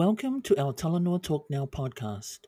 Welcome 0.00 0.40
to 0.44 0.58
our 0.58 0.72
Talanoa 0.72 1.22
Talk 1.22 1.44
Now 1.50 1.66
podcast, 1.66 2.38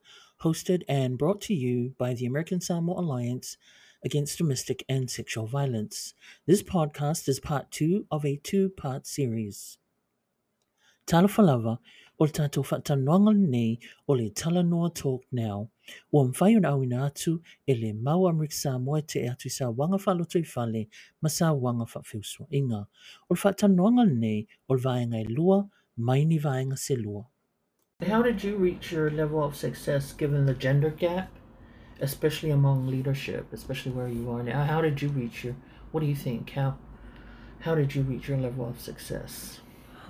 hosted 0.42 0.84
and 0.88 1.18
brought 1.18 1.42
to 1.42 1.54
you 1.54 1.92
by 1.98 2.14
the 2.14 2.24
American 2.24 2.62
Samoa 2.62 2.98
Alliance 2.98 3.58
Against 4.02 4.38
Domestic 4.38 4.86
and 4.88 5.10
Sexual 5.10 5.48
Violence. 5.48 6.14
This 6.46 6.62
podcast 6.62 7.28
is 7.28 7.40
part 7.40 7.70
two 7.70 8.06
of 8.10 8.24
a 8.24 8.36
two 8.36 8.70
part 8.70 9.06
series. 9.06 9.76
Tala 11.04 11.28
Falava, 11.28 11.78
o 12.18 12.24
tātou 12.24 12.64
whaatanoanga 12.64 13.36
nei 13.36 13.78
o 14.08 14.14
le 14.14 14.30
Talanoa 14.30 14.94
Talk 14.94 15.20
Now. 15.30 15.68
Ua 16.10 16.24
mwhai 16.24 16.56
ona 16.56 16.70
awina 16.70 17.10
atu 17.10 17.42
mau 18.02 18.28
Amerika 18.28 18.54
Samoa 18.54 19.02
te 19.02 19.26
e 19.26 19.28
atu 19.28 19.50
sa 19.50 19.70
wanga 19.70 19.98
whaloto 19.98 20.36
i 20.36 20.46
whale 20.56 20.88
wanga 21.20 21.84
whawhiuswa 21.84 22.46
inga. 22.50 22.86
O 23.28 23.34
le 23.34 23.36
whaatanoanga 23.36 24.10
nei 24.10 24.46
o 24.70 24.74
le 24.74 24.80
vaenga 24.80 25.20
e 25.20 25.24
lua, 25.24 25.68
mai 25.98 26.24
ni 26.24 26.38
vaenga 26.38 26.78
se. 26.78 26.96
How 28.06 28.22
did 28.22 28.42
you 28.42 28.56
reach 28.56 28.92
your 28.92 29.10
level 29.10 29.42
of 29.44 29.54
success 29.54 30.12
given 30.12 30.46
the 30.46 30.54
gender 30.54 30.90
gap, 30.90 31.30
especially 32.00 32.50
among 32.50 32.88
leadership, 32.88 33.52
especially 33.52 33.92
where 33.92 34.08
you 34.08 34.30
are 34.30 34.42
now? 34.42 34.64
How 34.64 34.80
did 34.80 35.00
you 35.00 35.08
reach 35.08 35.44
your? 35.44 35.54
What 35.92 36.00
do 36.00 36.06
you 36.06 36.16
think? 36.16 36.50
How 36.50 36.76
how 37.60 37.76
did 37.76 37.94
you 37.94 38.02
reach 38.02 38.28
your 38.28 38.38
level 38.38 38.68
of 38.68 38.80
success? 38.80 39.60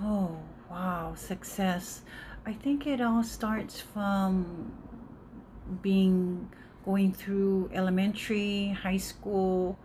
Oh, 0.01 0.39
wow, 0.71 1.13
success. 1.15 2.01
I 2.47 2.53
think 2.53 2.87
it 2.87 2.99
all 2.99 3.23
starts 3.23 3.79
from 3.79 4.71
being 5.81 6.49
going 6.83 7.13
through 7.13 7.69
elementary, 7.73 8.69
high 8.69 8.97
school, 8.97 9.77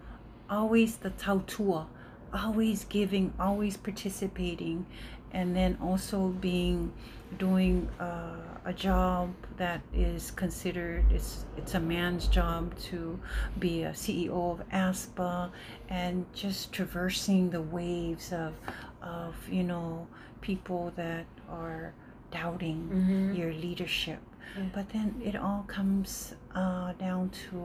always 0.48 0.96
the 0.96 1.10
tautua, 1.10 1.86
always 2.32 2.84
giving, 2.86 3.32
always 3.38 3.76
participating, 3.76 4.86
and 5.32 5.54
then 5.54 5.76
also 5.82 6.28
being 6.40 6.92
doing 7.38 7.88
uh, 8.00 8.36
a 8.64 8.72
job 8.72 9.28
that 9.56 9.80
is 9.92 10.30
considered 10.32 11.04
it's 11.10 11.44
it's 11.56 11.74
a 11.74 11.80
man's 11.80 12.26
job 12.28 12.74
to 12.78 13.18
be 13.58 13.82
a 13.84 13.90
CEO 13.90 14.52
of 14.52 14.62
ASPA 14.70 15.50
and 15.90 16.24
just 16.34 16.72
traversing 16.72 17.50
the 17.50 17.60
waves 17.62 18.32
of 18.32 18.54
of 19.02 19.34
you 19.50 19.62
know 19.62 20.06
people 20.40 20.92
that 20.96 21.26
are 21.50 21.92
doubting 22.30 22.88
Mhm. 22.92 23.36
your 23.38 23.52
leadership 23.52 24.20
Yeah. 24.56 24.64
but 24.74 24.88
then 24.90 25.20
it 25.24 25.36
all 25.36 25.64
comes 25.66 26.34
uh, 26.54 26.92
down 26.94 27.30
to 27.50 27.56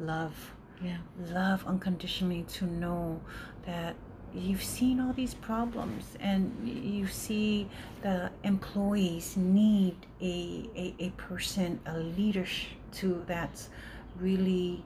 love 0.00 0.54
Yeah. 0.82 0.98
love 1.32 1.64
unconditionally 1.66 2.44
to 2.58 2.64
know 2.66 3.20
that 3.66 3.94
you've 4.34 4.62
seen 4.64 5.00
all 5.00 5.12
these 5.12 5.34
problems 5.34 6.16
and 6.20 6.50
you 6.66 7.06
see 7.06 7.68
the 8.02 8.30
employees 8.44 9.36
need 9.36 9.96
a, 10.20 10.68
a, 10.76 10.94
a 10.98 11.10
person 11.10 11.78
a 11.86 11.98
leader 11.98 12.46
to 12.92 13.22
that's 13.26 13.68
really 14.18 14.82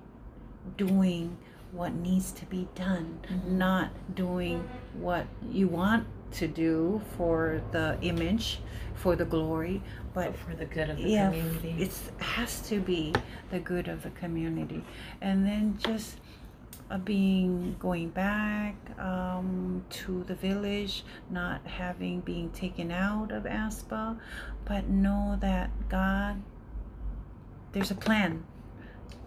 doing 0.77 1.36
what 1.72 1.92
needs 1.94 2.33
to 2.33 2.44
be 2.47 2.66
done 2.75 3.19
Mhm. 3.30 3.44
not 3.53 3.91
doing 4.14 4.66
what 4.98 5.27
you 5.50 5.69
want 5.69 6.06
to 6.33 6.48
do 6.48 7.00
for 7.16 7.60
the 7.72 7.97
image 8.03 8.60
for 8.94 9.14
the 9.16 9.25
glory 9.25 9.83
but 10.14 10.33
But 10.33 10.36
for 10.38 10.55
the 10.56 10.64
good 10.64 10.88
of 10.91 10.97
the 10.97 11.08
yeah, 11.10 11.31
community. 11.31 11.77
it 11.84 11.92
has 12.20 12.60
to 12.69 12.81
be 12.81 13.12
the 13.50 13.58
good 13.60 13.86
of 13.86 14.03
the 14.03 14.10
community, 14.10 14.82
and 15.21 15.47
then 15.47 15.76
just 15.78 16.16
uh, 16.91 16.98
being 16.98 17.76
going 17.78 18.10
back 18.10 18.76
um, 18.98 19.84
to 19.91 20.24
the 20.24 20.34
village, 20.34 21.04
not 21.30 21.66
having 21.66 22.20
being 22.20 22.50
taken 22.50 22.91
out 22.91 23.32
of 23.32 23.44
ASPA, 23.44 24.19
but 24.64 24.88
know 24.88 25.36
that 25.41 25.70
God, 25.88 26.42
there's 27.72 27.91
a 27.91 27.94
plan. 27.94 28.44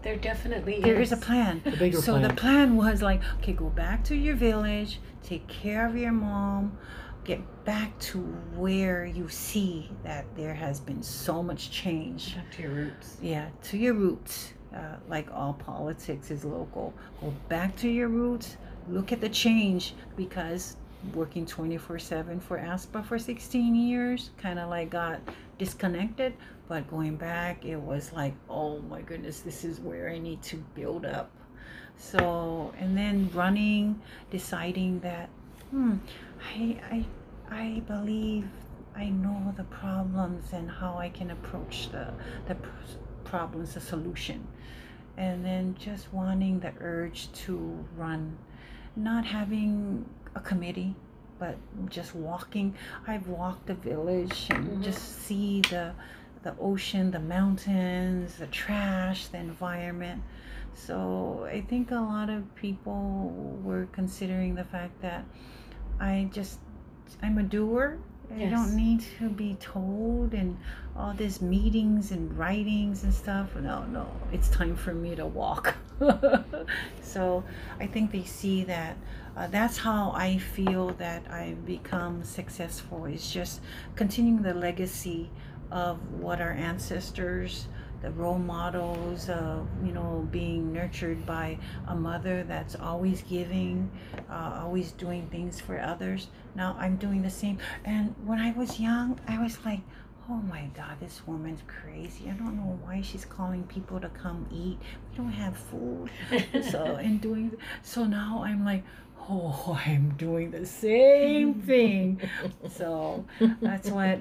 There 0.01 0.15
definitely 0.15 0.79
There 0.79 1.01
is 1.01 1.11
is 1.11 1.17
a 1.17 1.21
plan. 1.21 1.61
The 1.65 1.71
bigger 1.71 1.97
so 2.01 2.13
plan. 2.13 2.27
the 2.27 2.33
plan 2.33 2.77
was 2.77 3.01
like, 3.01 3.21
okay, 3.39 3.53
go 3.53 3.69
back 3.69 4.03
to 4.05 4.15
your 4.15 4.35
village, 4.35 4.99
take 5.23 5.45
care 5.47 5.85
of 5.85 5.97
your 5.97 6.13
mom, 6.13 6.77
get 7.25 7.41
back 7.65 7.97
to 7.99 8.19
where 8.55 9.05
you 9.05 9.27
see 9.27 9.91
that 10.03 10.25
there 10.35 10.53
has 10.53 10.79
been 10.79 11.03
so 11.03 11.43
much 11.43 11.69
change. 11.69 12.35
Back 12.35 12.51
to 12.53 12.61
your 12.61 12.71
roots. 12.71 13.17
Yeah, 13.21 13.49
to 13.63 13.77
your 13.77 13.93
roots. 13.93 14.53
Uh, 14.75 14.95
like 15.07 15.27
all 15.33 15.53
politics 15.53 16.29
is 16.29 16.45
local. 16.45 16.93
Go 17.21 17.33
back 17.47 17.75
to 17.77 17.89
your 17.89 18.07
roots. 18.07 18.57
Look 18.87 19.11
at 19.11 19.19
the 19.21 19.29
change 19.29 19.95
because 20.15 20.77
working 21.13 21.45
24 21.45 21.97
7 21.97 22.39
for 22.39 22.57
ASPA 22.57 23.05
for 23.05 23.17
16 23.17 23.73
years 23.73 24.31
kind 24.37 24.59
of 24.59 24.69
like 24.69 24.89
got 24.89 25.19
disconnected. 25.57 26.33
But 26.67 26.87
going 26.87 27.15
back, 27.15 27.65
it 27.65 27.77
was 27.77 28.13
like, 28.13 28.33
oh 28.47 28.79
my 28.81 29.01
goodness, 29.01 29.39
this 29.39 29.63
is 29.63 29.79
where 29.79 30.09
I 30.09 30.19
need 30.19 30.41
to 30.43 30.57
build 30.75 31.05
up. 31.05 31.31
So, 31.97 32.73
and 32.79 32.95
then 32.95 33.29
running, 33.33 33.99
deciding 34.29 34.99
that, 34.99 35.29
hmm, 35.71 35.95
I, 36.55 36.79
I, 36.91 37.05
I 37.49 37.79
believe 37.87 38.47
I 38.95 39.09
know 39.09 39.53
the 39.57 39.63
problems 39.65 40.53
and 40.53 40.69
how 40.69 40.97
I 40.97 41.09
can 41.09 41.31
approach 41.31 41.89
the, 41.91 42.13
the 42.47 42.55
problems, 43.29 43.75
a 43.75 43.79
solution. 43.79 44.45
And 45.17 45.45
then 45.45 45.75
just 45.77 46.11
wanting 46.13 46.59
the 46.59 46.73
urge 46.79 47.31
to 47.45 47.85
run, 47.97 48.37
not 48.95 49.25
having 49.25 50.05
a 50.35 50.39
committee, 50.39 50.95
but 51.37 51.55
just 51.89 52.15
walking. 52.15 52.75
I've 53.07 53.27
walked 53.27 53.67
the 53.67 53.75
village 53.75 54.47
and 54.49 54.67
Mhm. 54.77 54.83
just 54.83 55.03
see 55.25 55.61
the 55.61 55.93
the 56.41 56.55
ocean, 56.57 57.11
the 57.11 57.19
mountains, 57.19 58.37
the 58.37 58.47
trash, 58.47 59.27
the 59.27 59.37
environment. 59.37 60.23
So 60.73 61.45
I 61.51 61.59
think 61.59 61.91
a 61.91 61.95
lot 61.95 62.29
of 62.29 62.55
people 62.55 63.29
were 63.61 63.87
considering 63.91 64.55
the 64.55 64.63
fact 64.63 65.01
that 65.01 65.25
I 65.99 66.29
just 66.31 66.59
I'm 67.21 67.37
a 67.37 67.43
doer. 67.43 67.97
I 68.31 68.41
Yes. 68.41 68.51
don't 68.51 68.75
need 68.75 69.01
to 69.17 69.29
be 69.29 69.55
told 69.55 70.33
and 70.33 70.57
all 70.95 71.13
these 71.13 71.41
meetings 71.41 72.11
and 72.11 72.37
writings 72.37 73.03
and 73.03 73.13
stuff. 73.13 73.55
No, 73.55 73.83
no, 73.85 74.07
it's 74.31 74.49
time 74.49 74.75
for 74.75 74.93
me 74.93 75.15
to 75.15 75.25
walk. 75.25 75.75
so 77.01 77.43
I 77.79 77.87
think 77.87 78.11
they 78.11 78.23
see 78.23 78.63
that. 78.65 78.97
Uh, 79.35 79.47
that's 79.47 79.77
how 79.77 80.11
I 80.11 80.37
feel 80.37 80.89
that 80.97 81.23
I've 81.31 81.65
become 81.65 82.23
successful. 82.23 83.05
Is 83.05 83.31
just 83.31 83.61
continuing 83.95 84.43
the 84.43 84.53
legacy 84.53 85.29
of 85.71 85.97
what 86.13 86.41
our 86.41 86.51
ancestors, 86.51 87.67
the 88.01 88.11
role 88.11 88.39
models 88.39 89.29
of 89.29 89.67
you 89.83 89.91
know 89.91 90.27
being 90.31 90.71
nurtured 90.71 91.25
by 91.25 91.57
a 91.87 91.95
mother 91.95 92.43
that's 92.43 92.75
always 92.75 93.21
giving, 93.23 93.91
uh, 94.29 94.61
always 94.63 94.91
doing 94.93 95.27
things 95.27 95.59
for 95.59 95.79
others. 95.79 96.27
Now 96.55 96.75
I'm 96.79 96.97
doing 96.97 97.21
the 97.21 97.29
same. 97.29 97.57
And 97.85 98.15
when 98.25 98.39
I 98.39 98.51
was 98.51 98.79
young, 98.79 99.19
I 99.27 99.41
was 99.41 99.57
like, 99.65 99.81
oh 100.29 100.41
my 100.47 100.69
God, 100.75 100.99
this 100.99 101.21
woman's 101.25 101.61
crazy. 101.67 102.29
I 102.29 102.33
don't 102.33 102.55
know 102.55 102.79
why 102.83 103.01
she's 103.01 103.25
calling 103.25 103.63
people 103.63 103.99
to 103.99 104.09
come 104.09 104.45
eat. 104.51 104.77
We 105.11 105.17
don't 105.17 105.31
have 105.31 105.57
food. 105.57 106.09
so 106.71 106.95
and 106.95 107.19
doing 107.19 107.55
so 107.81 108.05
now 108.05 108.43
I'm 108.45 108.63
like, 108.63 108.83
oh, 109.29 109.79
I'm 109.85 110.15
doing 110.17 110.51
the 110.51 110.65
same 110.65 111.55
thing. 111.61 112.21
so 112.71 113.25
that's 113.61 113.89
what 113.89 114.19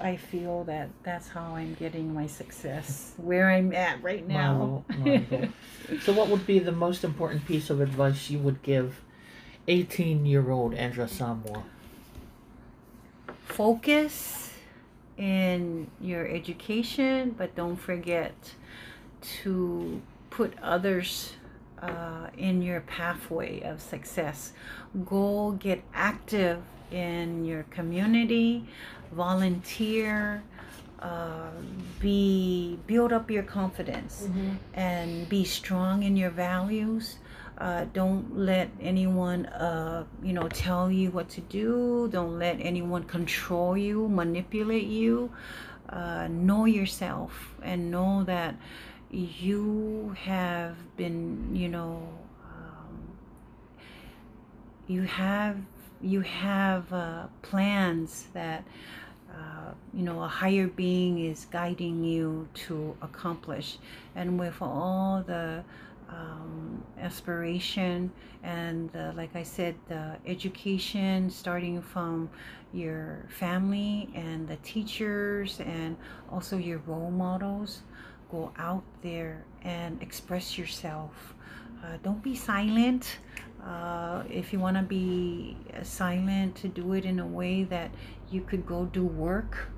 I 0.00 0.16
feel 0.16 0.64
that 0.64 0.90
that's 1.02 1.28
how 1.28 1.54
I'm 1.54 1.74
getting 1.74 2.12
my 2.12 2.26
success 2.26 3.14
where 3.16 3.50
I'm 3.50 3.72
at 3.72 4.02
right 4.02 4.26
now. 4.26 4.84
So, 6.02 6.12
what 6.12 6.28
would 6.28 6.46
be 6.46 6.60
the 6.60 6.70
most 6.70 7.02
important 7.02 7.46
piece 7.46 7.68
of 7.68 7.80
advice 7.80 8.30
you 8.30 8.38
would 8.38 8.62
give 8.62 9.00
18 9.66 10.24
year 10.24 10.52
old 10.52 10.72
Andra 10.72 11.08
Samoa? 11.08 11.64
focus 13.50 14.54
in 15.16 15.86
your 16.00 16.26
education, 16.26 17.34
but 17.36 17.54
don't 17.54 17.76
forget 17.76 18.32
to 19.42 20.00
put 20.30 20.54
others 20.62 21.34
uh, 21.82 22.28
in 22.36 22.62
your 22.62 22.80
pathway 22.82 23.60
of 23.62 23.80
success. 23.80 24.52
Go 25.04 25.52
get 25.52 25.82
active 25.94 26.62
in 26.90 27.44
your 27.44 27.62
community, 27.64 28.64
volunteer, 29.12 30.42
uh, 31.00 31.50
be 32.00 32.78
build 32.86 33.12
up 33.12 33.30
your 33.30 33.42
confidence 33.42 34.28
and 34.74 35.28
be 35.28 35.44
strong 35.44 36.02
in 36.02 36.16
your 36.16 36.30
values. 36.30 37.16
Uh, 37.56 37.84
don't 37.92 38.36
let 38.36 38.70
anyone, 38.80 39.44
uh, 39.46 40.04
you 40.22 40.32
know, 40.32 40.48
tell 40.48 40.90
you 40.90 41.10
what 41.10 41.28
to 41.28 41.40
do. 41.42 42.08
Don't 42.10 42.38
let 42.38 42.56
anyone 42.60 43.04
control 43.04 43.76
you, 43.76 44.08
manipulate 44.08 44.86
you. 44.86 45.30
Uh, 45.88 46.28
know 46.30 46.66
yourself 46.66 47.54
and 47.62 47.90
know 47.90 48.22
that 48.24 48.54
you 49.10 50.14
have 50.18 50.76
been, 50.96 51.54
you 51.54 51.68
know, 51.68 52.08
um, 52.44 53.18
you 54.86 55.02
have 55.02 55.56
you 56.02 56.22
have 56.22 56.90
uh, 56.92 57.26
plans 57.42 58.26
that 58.32 58.64
uh, 59.32 59.72
you 59.94 60.02
know, 60.02 60.22
a 60.22 60.28
higher 60.28 60.66
being 60.66 61.18
is 61.24 61.46
guiding 61.50 62.02
you 62.02 62.48
to 62.54 62.96
accomplish. 63.02 63.78
And 64.16 64.38
with 64.38 64.60
all 64.60 65.22
the 65.26 65.62
um, 66.08 66.82
aspiration 66.98 68.10
and 68.42 68.90
like 69.14 69.36
I 69.36 69.42
said, 69.42 69.74
the 69.88 70.16
education 70.26 71.30
starting 71.30 71.80
from 71.80 72.28
your 72.72 73.26
family 73.28 74.08
and 74.14 74.48
the 74.48 74.56
teachers 74.56 75.60
and 75.60 75.96
also 76.30 76.56
your 76.56 76.78
role 76.86 77.10
models, 77.10 77.82
go 78.30 78.52
out 78.58 78.84
there 79.02 79.44
and 79.62 80.00
express 80.02 80.56
yourself. 80.58 81.34
Uh, 81.82 81.96
don't 82.02 82.22
be 82.22 82.34
silent. 82.34 83.18
Uh, 83.64 84.22
if 84.30 84.52
you 84.52 84.58
want 84.58 84.76
to 84.76 84.82
be 84.82 85.56
silent, 85.82 86.54
to 86.56 86.68
do 86.68 86.92
it 86.94 87.04
in 87.04 87.18
a 87.20 87.26
way 87.26 87.64
that 87.64 87.90
you 88.30 88.40
could 88.42 88.64
go 88.66 88.84
do 88.86 89.04
work 89.04 89.68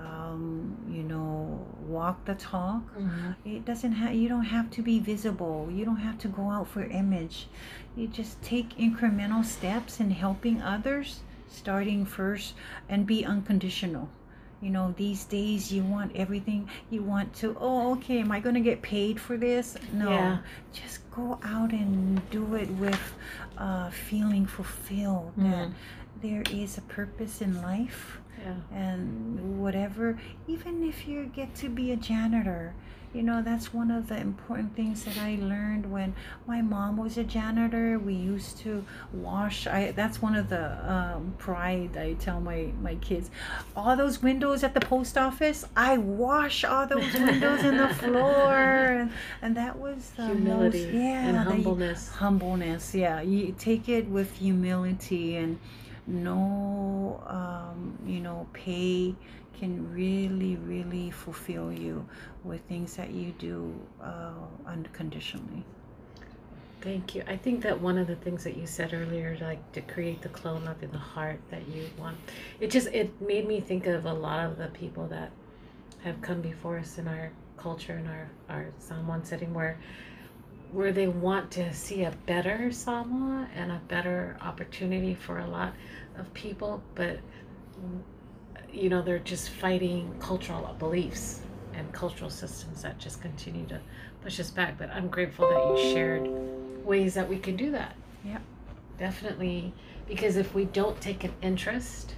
um, 0.00 0.74
you 0.90 1.02
know 1.02 1.66
walk 1.86 2.24
the 2.24 2.34
talk 2.34 2.82
Mhm. 2.96 3.36
it 3.44 3.64
doesn't 3.64 3.92
have 3.92 4.14
you 4.14 4.28
don't 4.28 4.44
have 4.56 4.70
to 4.70 4.82
be 4.82 4.98
visible 4.98 5.68
you 5.70 5.84
don't 5.84 5.96
have 6.08 6.16
to 6.18 6.28
go 6.28 6.50
out 6.50 6.66
for 6.68 6.82
image 6.84 7.48
you 7.96 8.06
just 8.08 8.40
take 8.42 8.70
incremental 8.78 9.44
steps 9.44 10.00
in 10.00 10.10
helping 10.10 10.62
others 10.62 11.20
starting 11.48 12.06
first 12.06 12.54
and 12.88 13.06
be 13.06 13.24
unconditional 13.24 14.08
you 14.60 14.70
know 14.70 14.94
these 14.96 15.24
days 15.24 15.72
you 15.72 15.82
want 15.82 16.14
everything 16.14 16.68
you 16.90 17.02
want 17.02 17.32
to 17.34 17.56
oh 17.60 17.92
okay 17.92 18.20
am 18.20 18.30
i 18.30 18.38
going 18.40 18.54
to 18.54 18.60
get 18.60 18.82
paid 18.82 19.18
for 19.20 19.36
this 19.36 19.76
no 19.92 20.10
Yeah. 20.10 20.38
just 20.72 21.10
go 21.10 21.38
out 21.42 21.72
and 21.72 22.20
do 22.30 22.54
it 22.54 22.68
with 22.72 23.00
uh, 23.58 23.90
feeling 23.90 24.46
fulfilled 24.46 25.32
that 25.36 25.68
Mhm. 25.68 25.72
there 26.22 26.42
is 26.50 26.78
a 26.78 26.82
purpose 26.82 27.40
in 27.40 27.60
life 27.62 28.18
Yeah. 28.38 28.54
and 28.72 29.60
whatever 29.62 30.18
even 30.46 30.82
if 30.84 31.06
you 31.08 31.26
get 31.34 31.54
to 31.56 31.68
be 31.68 31.92
a 31.92 31.96
janitor 31.96 32.74
you 33.12 33.22
know 33.22 33.42
that's 33.42 33.74
one 33.74 33.90
of 33.90 34.08
the 34.08 34.16
important 34.16 34.76
things 34.76 35.04
that 35.04 35.18
i 35.18 35.36
learned 35.40 35.90
when 35.90 36.14
my 36.46 36.62
mom 36.62 36.96
was 36.96 37.18
a 37.18 37.24
janitor. 37.24 37.98
We 37.98 38.14
used 38.14 38.58
to 38.58 38.84
wash 39.12 39.66
i 39.66 39.90
that's 39.92 40.22
one 40.22 40.36
of 40.36 40.48
the 40.48 40.64
um, 40.92 41.34
pride 41.38 41.96
i 41.96 42.12
tell 42.14 42.40
my 42.40 42.70
my 42.80 42.94
kids. 42.96 43.30
All 43.74 43.96
those 43.96 44.22
windows 44.22 44.62
at 44.62 44.74
the 44.74 44.80
post 44.80 45.18
office 45.18 45.64
i 45.76 45.98
wash 45.98 46.62
all 46.64 46.86
those 46.86 47.12
windows 47.14 47.64
in 47.64 47.76
the 47.78 47.88
floor. 48.02 48.54
And, 49.00 49.10
and 49.42 49.56
that 49.56 49.78
was 49.78 50.10
the 50.16 50.26
Humility 50.26 50.84
most, 50.84 50.94
yeah 50.94 51.26
and 51.28 51.36
the- 51.36 51.42
humbleness. 51.42 52.08
humbleness 52.10 52.94
yeah. 52.94 53.20
You 53.22 53.54
take 53.58 53.88
it 53.88 54.06
with 54.08 54.36
humility 54.36 55.36
and 55.36 55.58
no 56.06 57.20
you 57.28 57.49
pay 58.52 59.14
can 59.58 59.92
really 59.92 60.56
really 60.56 61.10
fulfill 61.10 61.72
you 61.72 62.06
with 62.44 62.60
things 62.62 62.96
that 62.96 63.10
you 63.10 63.32
do 63.38 63.74
uh, 64.02 64.32
unconditionally 64.66 65.64
Thank 66.80 67.14
you. 67.14 67.22
I 67.26 67.36
think 67.36 67.62
that 67.64 67.78
one 67.78 67.98
of 67.98 68.06
the 68.06 68.16
things 68.16 68.42
that 68.44 68.56
you 68.56 68.66
said 68.66 68.94
earlier, 68.94 69.36
like 69.42 69.72
to 69.72 69.82
create 69.82 70.22
the 70.22 70.30
clone 70.30 70.66
up 70.66 70.82
in 70.82 70.90
the 70.90 70.98
heart 70.98 71.38
that 71.50 71.68
you 71.68 71.90
want, 71.98 72.16
it 72.58 72.70
just 72.70 72.88
it 72.88 73.20
made 73.20 73.46
me 73.46 73.60
think 73.60 73.86
of 73.86 74.06
a 74.06 74.12
lot 74.12 74.46
of 74.46 74.56
the 74.56 74.68
people 74.68 75.06
that 75.08 75.30
have 76.02 76.22
come 76.22 76.40
before 76.40 76.78
us 76.78 76.96
in 76.96 77.06
our 77.06 77.32
culture 77.58 77.98
in 77.98 78.06
our 78.06 78.30
our 78.48 78.66
Samoan 78.78 79.22
setting 79.24 79.52
where 79.52 79.78
where 80.72 80.92
they 80.92 81.08
want 81.08 81.50
to 81.50 81.74
see 81.74 82.04
a 82.04 82.12
better 82.24 82.70
Samoa 82.72 83.46
and 83.54 83.70
a 83.70 83.80
better 83.88 84.38
opportunity 84.40 85.14
for 85.14 85.38
a 85.38 85.46
lot 85.46 85.74
of 86.16 86.32
people, 86.32 86.82
but 86.94 87.18
you 88.72 88.88
know 88.88 89.02
they're 89.02 89.18
just 89.18 89.50
fighting 89.50 90.14
cultural 90.20 90.74
beliefs 90.78 91.40
and 91.74 91.92
cultural 91.92 92.30
systems 92.30 92.82
that 92.82 92.98
just 92.98 93.20
continue 93.20 93.66
to 93.66 93.80
push 94.22 94.38
us 94.40 94.50
back. 94.50 94.78
But 94.78 94.90
I'm 94.90 95.08
grateful 95.08 95.48
that 95.48 95.82
you 95.82 95.92
shared 95.92 96.28
ways 96.84 97.14
that 97.14 97.28
we 97.28 97.38
can 97.38 97.56
do 97.56 97.70
that. 97.72 97.94
Yeah. 98.24 98.38
Definitely, 98.98 99.72
because 100.06 100.36
if 100.36 100.54
we 100.54 100.66
don't 100.66 101.00
take 101.00 101.24
an 101.24 101.32
interest, 101.42 102.14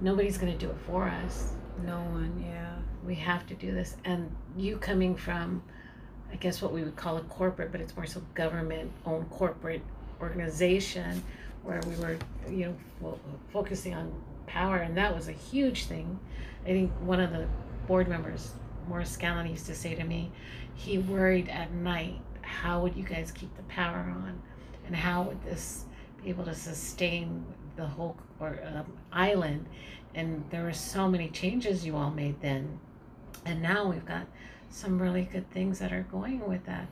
nobody's 0.00 0.38
going 0.38 0.52
to 0.52 0.58
do 0.58 0.70
it 0.70 0.78
for 0.86 1.04
us. 1.08 1.52
no 1.84 1.98
one 2.00 2.44
yeah 2.44 2.74
We 3.06 3.14
have 3.16 3.46
to 3.48 3.54
do 3.54 3.72
this. 3.72 3.96
And 4.04 4.34
you 4.56 4.76
coming 4.76 5.14
from, 5.14 5.62
I 6.32 6.36
guess 6.36 6.60
what 6.60 6.72
we 6.72 6.82
would 6.82 6.96
call 6.96 7.16
a 7.18 7.22
corporate, 7.22 7.70
but 7.72 7.80
it's 7.80 7.94
more 7.96 8.06
so 8.06 8.20
government 8.34 8.90
owned 9.06 9.30
corporate 9.30 9.82
organization 10.20 11.22
where 11.62 11.80
we 11.86 11.94
were, 11.96 12.16
you 12.48 12.66
know, 12.66 12.74
fo- 13.00 13.20
focusing 13.52 13.94
on 13.94 14.12
power. 14.50 14.76
And 14.76 14.96
that 14.96 15.14
was 15.14 15.28
a 15.28 15.32
huge 15.32 15.84
thing. 15.84 16.18
I 16.64 16.68
think 16.68 16.92
one 17.00 17.20
of 17.20 17.32
the 17.32 17.46
board 17.86 18.08
members, 18.08 18.52
Morris 18.88 19.16
Scallon, 19.16 19.48
used 19.48 19.66
to 19.66 19.74
say 19.74 19.94
to 19.94 20.04
me, 20.04 20.30
he 20.74 20.98
worried 20.98 21.48
at 21.48 21.72
night, 21.72 22.20
how 22.42 22.80
would 22.82 22.96
you 22.96 23.04
guys 23.04 23.32
keep 23.32 23.54
the 23.56 23.62
power 23.64 23.96
on? 23.96 24.40
And 24.86 24.96
how 24.96 25.22
would 25.22 25.42
this 25.44 25.84
be 26.22 26.30
able 26.30 26.44
to 26.44 26.54
sustain 26.54 27.44
the 27.76 27.86
whole 27.86 28.16
or, 28.40 28.58
um, 28.74 28.92
island? 29.12 29.66
And 30.14 30.44
there 30.50 30.64
were 30.64 30.72
so 30.72 31.08
many 31.08 31.28
changes 31.28 31.86
you 31.86 31.96
all 31.96 32.10
made 32.10 32.40
then. 32.40 32.80
And 33.46 33.62
now 33.62 33.88
we've 33.88 34.04
got 34.04 34.26
some 34.68 35.00
really 35.00 35.22
good 35.22 35.48
things 35.50 35.78
that 35.78 35.92
are 35.92 36.06
going 36.10 36.46
with 36.48 36.64
that. 36.66 36.88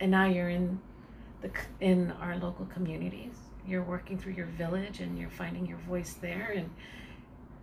And 0.00 0.10
now 0.10 0.26
you're 0.26 0.48
in 0.48 0.80
the 1.40 1.50
in 1.80 2.12
our 2.20 2.36
local 2.36 2.66
communities. 2.66 3.34
You're 3.68 3.82
working 3.82 4.18
through 4.18 4.32
your 4.32 4.46
village 4.46 5.00
and 5.00 5.18
you're 5.18 5.30
finding 5.30 5.66
your 5.66 5.78
voice 5.78 6.14
there 6.14 6.52
and 6.56 6.70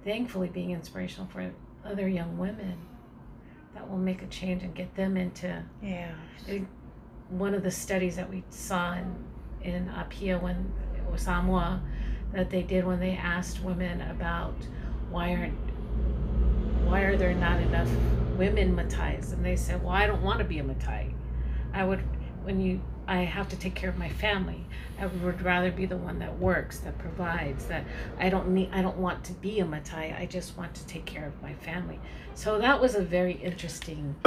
thankfully 0.04 0.50
being 0.50 0.72
inspirational 0.72 1.28
for 1.28 1.52
other 1.84 2.08
young 2.08 2.38
women 2.38 2.78
that 3.74 3.90
will 3.90 3.98
make 3.98 4.22
a 4.22 4.28
change 4.28 4.64
and 4.64 4.74
get 4.74 4.96
them 4.96 5.18
into 5.18 5.64
yeah 5.82 6.14
one 7.30 7.54
of 7.54 7.64
the 7.64 7.72
studies 7.72 8.16
that 8.16 8.30
we 8.30 8.44
saw 8.50 8.94
in 8.94 9.16
in 9.62 9.90
Apia 9.90 10.38
when 10.38 10.72
it 10.96 11.20
Samoa 11.20 11.82
that 12.34 12.50
they 12.50 12.62
did 12.62 12.86
when 12.86 13.00
they 13.00 13.12
asked 13.12 13.64
women 13.64 14.02
about 14.02 14.56
why 15.10 15.34
aren't 15.34 15.54
why 16.86 17.02
are 17.02 17.18
there 17.18 17.34
not 17.34 17.60
enough 17.62 17.90
women 18.38 18.76
matais 18.76 19.34
and 19.34 19.44
they 19.44 19.56
said 19.56 19.84
well 19.84 19.94
I 19.94 20.08
don't 20.08 20.22
want 20.22 20.40
to 20.40 20.46
be 20.46 20.60
a 20.60 20.64
matai 20.64 21.14
I 21.74 21.84
would 21.84 22.02
when 22.44 22.60
you 22.60 22.82
I 23.08 23.18
have 23.18 23.48
to 23.50 23.56
take 23.56 23.76
care 23.76 23.90
of 23.90 23.98
my 23.98 24.10
family. 24.10 24.66
I 25.00 25.06
would 25.06 25.42
rather 25.42 25.72
be 25.72 25.86
the 25.86 25.98
one 25.98 26.20
that 26.20 26.38
works 26.40 26.80
that 26.80 26.98
provides 26.98 27.66
that 27.66 27.86
I 28.20 28.30
don't 28.30 28.50
need 28.50 28.70
I 28.72 28.82
don't 28.82 28.98
want 28.98 29.24
to 29.26 29.34
be 29.34 29.60
a 29.60 29.66
matai. 29.66 30.16
I 30.18 30.26
just 30.26 30.58
want 30.58 30.74
to 30.76 30.86
take 30.88 31.06
care 31.06 31.28
of 31.28 31.42
my 31.42 31.54
family. 31.54 32.00
So 32.34 32.58
that 32.60 32.80
was 32.82 32.96
a 32.96 33.02
very 33.02 33.34
interesting 33.34 34.16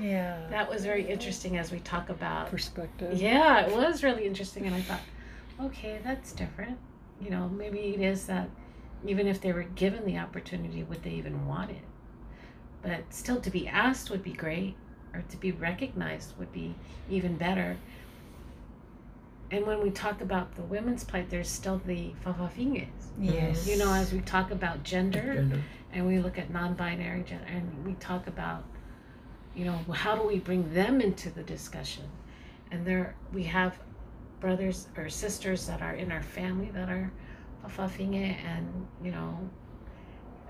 yeah. 0.00 0.46
That 0.50 0.68
was 0.70 0.84
very 0.84 1.06
interesting 1.08 1.56
as 1.56 1.70
we 1.70 1.80
talk 1.80 2.08
about 2.08 2.50
Perspective. 2.50 3.20
yeah 3.20 3.60
it 3.66 3.74
was 3.76 4.02
really 4.02 4.24
interesting 4.24 4.66
and 4.66 4.74
i 4.74 4.80
thought 4.80 5.00
okay 5.60 6.00
that's 6.04 6.32
different. 6.32 6.78
You 7.20 7.30
know 7.30 7.48
maybe 7.48 7.78
it 7.94 8.00
is 8.00 8.26
that 8.26 8.48
even 9.06 9.26
if 9.26 9.40
they 9.40 9.52
were 9.52 9.62
given 9.62 10.04
the 10.06 10.18
opportunity 10.18 10.82
would 10.82 11.02
they 11.02 11.10
even 11.10 11.46
want 11.46 11.70
it? 11.70 11.82
But 12.82 13.12
still 13.12 13.40
to 13.40 13.50
be 13.50 13.68
asked 13.68 14.10
would 14.10 14.22
be 14.22 14.32
great 14.32 14.76
or 15.14 15.22
to 15.28 15.36
be 15.36 15.52
recognized 15.52 16.36
would 16.38 16.52
be 16.52 16.74
even 17.10 17.36
better 17.36 17.76
and 19.50 19.66
when 19.66 19.82
we 19.82 19.90
talk 19.90 20.20
about 20.20 20.54
the 20.56 20.62
women's 20.62 21.04
plight 21.04 21.30
there's 21.30 21.48
still 21.48 21.80
the 21.86 22.12
fafafinges 22.24 22.88
yes. 23.18 23.66
You 23.66 23.76
know 23.78 23.92
as 23.92 24.12
we 24.12 24.20
talk 24.20 24.50
about 24.50 24.82
gender 24.82 25.34
Gender. 25.34 25.62
and 25.92 26.06
we 26.06 26.18
look 26.18 26.38
at 26.38 26.50
non-binary 26.50 27.22
gender 27.24 27.46
and 27.48 27.84
we 27.84 27.94
talk 27.94 28.26
about 28.26 28.64
you 29.54 29.64
know 29.64 29.78
how 29.92 30.14
do 30.16 30.22
we 30.26 30.38
bring 30.38 30.72
them 30.72 31.00
into 31.00 31.30
the 31.30 31.42
discussion? 31.42 32.04
And 32.70 32.86
there 32.86 33.14
we 33.32 33.42
have 33.44 33.78
brothers 34.40 34.86
or 34.96 35.08
sisters 35.08 35.66
that 35.66 35.82
are 35.82 35.94
in 35.94 36.12
our 36.12 36.22
family 36.22 36.70
that 36.72 36.88
are 36.88 37.10
fafafinge 37.66 38.36
and 38.44 38.86
you 39.02 39.10
know 39.10 39.50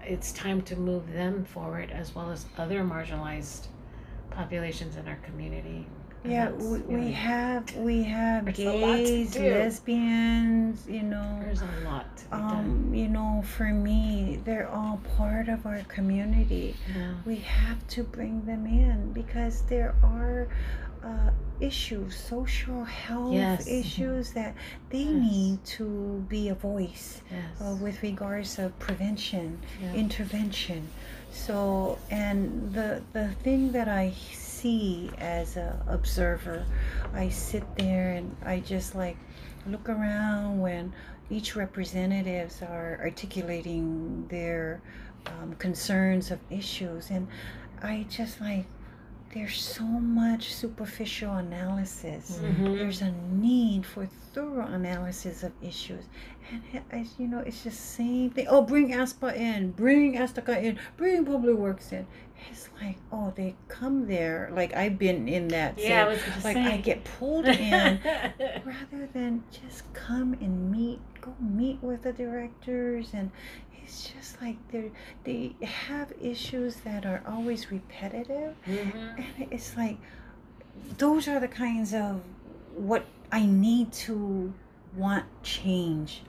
it's 0.02 0.32
time 0.32 0.60
to 0.62 0.76
move 0.76 1.10
them 1.12 1.44
forward 1.44 1.90
as 1.90 2.14
well 2.14 2.30
as 2.30 2.46
other 2.58 2.82
marginalized 2.84 3.68
populations 4.30 4.96
in 4.96 5.08
our 5.08 5.16
community 5.16 5.86
yeah 6.24 6.50
we, 6.50 6.78
we 6.80 7.10
have 7.12 7.74
we 7.76 8.02
have 8.02 8.44
There's 8.44 8.58
a 8.58 8.72
lot 8.72 8.96
to 8.96 9.02
gays 9.04 9.36
lesbians 9.38 10.86
you 10.88 11.02
know 11.02 11.38
there's 11.42 11.62
a 11.62 11.70
lot 11.84 12.16
to 12.16 12.24
be 12.24 12.30
done 12.30 12.40
um 12.42 12.94
you 12.94 13.08
know 13.08 13.42
for 13.46 13.64
me 13.72 14.40
they're 14.44 14.68
all 14.68 15.00
part 15.16 15.48
of 15.48 15.64
our 15.66 15.80
community 15.88 16.74
yeah. 16.94 17.14
we 17.24 17.36
have 17.36 17.86
to 17.88 18.02
bring 18.02 18.44
them 18.46 18.66
in 18.66 19.12
because 19.12 19.62
there 19.62 19.94
are 20.02 20.48
uh, 21.04 21.30
issues 21.60 22.16
social 22.16 22.84
health 22.84 23.32
Yes. 23.32 23.66
issues 23.68 24.32
that 24.32 24.54
they 24.90 25.04
Yes. 25.04 25.22
need 25.30 25.64
to 25.78 26.24
be 26.28 26.48
a 26.48 26.54
voice 26.54 27.22
yes 27.30 27.44
uh, 27.60 27.74
with 27.76 28.02
regards 28.02 28.58
of 28.58 28.76
prevention 28.80 29.58
Yeah. 29.80 29.94
intervention 29.94 30.88
so 31.30 31.98
and 32.10 32.72
the 32.74 33.02
the 33.12 33.28
thing 33.44 33.70
that 33.72 33.86
i 33.88 34.12
see 34.60 35.10
as 35.18 35.56
a 35.56 35.68
observer. 35.88 36.64
I 37.14 37.28
sit 37.28 37.64
there 37.76 38.10
and 38.18 38.36
i 38.44 38.60
just 38.60 38.94
like 38.94 39.16
look 39.66 39.88
around 39.88 40.60
when 40.60 40.92
each 41.30 41.56
representatives 41.56 42.62
are 42.62 42.98
articulating 43.02 44.26
their 44.28 44.80
um, 45.26 45.54
concerns 45.58 46.30
of 46.30 46.38
issues. 46.50 47.10
And 47.10 47.26
i 47.82 48.06
just 48.08 48.40
like 48.40 48.66
there's 49.34 49.60
so 49.60 49.84
much 49.84 50.54
superficial 50.54 51.34
analysis. 51.36 52.40
Mhm. 52.42 52.78
there's 52.78 53.02
a 53.02 53.12
need 53.30 53.84
for 53.84 54.06
thorough 54.32 54.66
analysis 54.66 55.42
of 55.42 55.52
issues. 55.62 56.04
And 56.50 56.62
as 56.90 57.08
you 57.18 57.28
know 57.28 57.40
it's 57.40 57.62
just 57.62 57.80
same 57.96 58.30
thing. 58.30 58.46
Oh 58.48 58.62
bring 58.62 58.94
aspa 58.94 59.28
in. 59.36 59.72
Bring 59.72 60.14
astaka 60.16 60.54
in. 60.62 60.78
Bring 60.96 61.24
public 61.26 61.56
works 61.56 61.92
in 61.92 62.06
it's 62.50 62.68
like 62.80 62.96
oh 63.12 63.32
they 63.36 63.54
come 63.68 64.06
there 64.06 64.50
like 64.52 64.74
i've 64.74 64.98
been 64.98 65.28
in 65.28 65.48
that 65.48 65.78
Yeah, 65.78 66.04
I 66.04 66.08
was 66.08 66.20
gonna 66.22 66.44
like 66.44 66.54
say. 66.54 66.62
i 66.74 66.76
get 66.76 67.02
pulled 67.04 67.46
in 67.48 68.00
rather 68.64 69.08
than 69.12 69.42
just 69.50 69.92
come 69.92 70.34
and 70.40 70.70
meet 70.70 71.00
go 71.20 71.34
meet 71.40 71.82
with 71.82 72.02
the 72.02 72.12
directors 72.12 73.10
and 73.12 73.30
it's 73.84 74.10
just 74.10 74.40
like 74.40 74.56
they 74.70 74.90
they 75.24 75.54
have 75.66 76.12
issues 76.22 76.76
that 76.76 77.04
are 77.06 77.22
always 77.26 77.70
repetitive 77.72 78.54
Mhm. 78.66 79.16
and 79.38 79.52
it's 79.52 79.76
like 79.76 79.96
those 80.96 81.26
are 81.28 81.40
the 81.40 81.48
kinds 81.48 81.92
of 81.94 82.20
what 82.76 83.04
i 83.32 83.44
need 83.44 83.92
to 83.92 84.52
want 84.96 85.24
change 85.42 86.22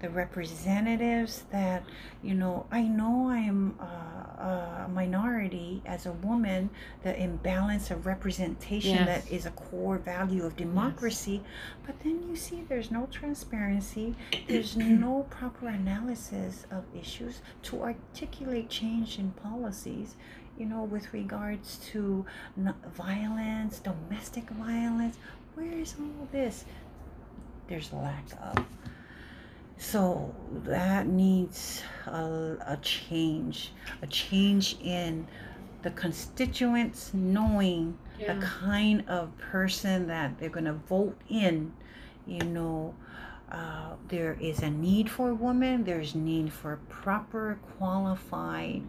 the 0.00 0.08
representatives 0.10 1.44
that 1.50 1.82
you 2.22 2.34
know 2.34 2.66
i 2.70 2.82
know 2.82 3.28
i'm 3.30 3.74
uh, 3.80 4.84
a 4.84 4.88
minority 4.92 5.80
as 5.86 6.06
a 6.06 6.12
woman 6.12 6.68
the 7.02 7.18
imbalance 7.22 7.90
of 7.90 8.06
representation 8.06 8.96
Yes. 8.96 9.06
that 9.24 9.32
is 9.32 9.46
a 9.46 9.50
core 9.52 9.98
value 9.98 10.44
of 10.44 10.56
democracy 10.56 11.42
but 11.86 11.98
then 12.02 12.22
you 12.28 12.36
see 12.36 12.64
there's 12.68 12.90
no 12.90 13.06
transparency 13.10 14.14
there's 14.48 14.76
no 15.06 15.26
proper 15.30 15.68
analysis 15.68 16.66
of 16.70 16.84
issues 16.98 17.40
to 17.62 17.82
articulate 17.82 18.68
change 18.68 19.18
in 19.18 19.30
policies 19.32 20.16
you 20.58 20.66
know 20.66 20.82
with 20.84 21.12
regards 21.14 21.78
to 21.92 22.26
n- 22.58 22.74
violence 22.94 23.78
domestic 23.80 24.48
violence. 24.50 25.16
Where 25.54 25.72
is 25.72 25.94
all 26.00 26.28
this? 26.32 26.64
There's 27.68 27.92
lack 27.92 28.24
of 28.42 28.64
so 29.76 30.34
that 30.64 31.06
needs 31.06 31.82
a, 32.06 32.56
a 32.66 32.78
change 32.82 33.72
a 34.02 34.06
change 34.06 34.76
in 34.80 35.26
the 35.82 35.90
constituents 35.90 37.10
knowing 37.12 37.98
Yeah. 38.18 38.34
the 38.34 38.40
kind 38.46 39.04
of 39.08 39.36
person 39.38 40.06
that 40.06 40.38
they're 40.38 40.48
going 40.58 40.66
to 40.66 40.78
vote 40.88 41.16
in 41.28 41.72
you 42.26 42.44
know 42.44 42.94
uh, 43.50 43.94
there 44.08 44.36
is 44.40 44.60
a 44.60 44.70
need 44.70 45.10
for 45.10 45.34
women 45.34 45.84
there's 45.84 46.14
need 46.14 46.52
for 46.52 46.78
proper 46.88 47.58
qualified 47.76 48.82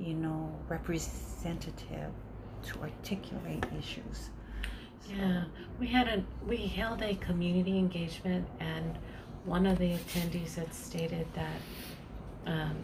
you 0.00 0.14
know 0.14 0.50
representative 0.68 2.10
to 2.64 2.80
articulate 2.80 3.64
issues 3.78 4.30
So- 5.00 5.12
Yeah, 5.16 5.44
we 5.80 5.86
had 5.88 6.06
a 6.08 6.24
we 6.46 6.58
held 6.58 7.02
a 7.02 7.14
community 7.16 7.76
engagement, 7.78 8.46
and 8.60 8.96
one 9.44 9.66
of 9.66 9.78
the 9.78 9.92
attendees 9.92 10.54
had 10.56 10.72
stated 10.72 11.26
that, 11.34 11.60
um, 12.46 12.76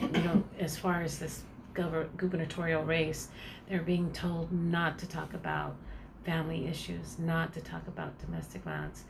you 0.00 0.22
know, 0.22 0.42
as 0.58 0.76
far 0.76 1.02
as 1.02 1.18
this 1.18 1.42
gover- 1.74 2.08
gubernatorial 2.16 2.84
race, 2.84 3.28
they're 3.68 3.82
being 3.82 4.12
told 4.12 4.52
not 4.52 4.98
to 4.98 5.06
talk 5.08 5.34
about 5.34 5.76
family 6.24 6.66
issues, 6.66 7.18
not 7.18 7.52
to 7.54 7.60
talk 7.60 7.86
about 7.86 8.18
domestic 8.18 8.62
violence, 8.62 9.04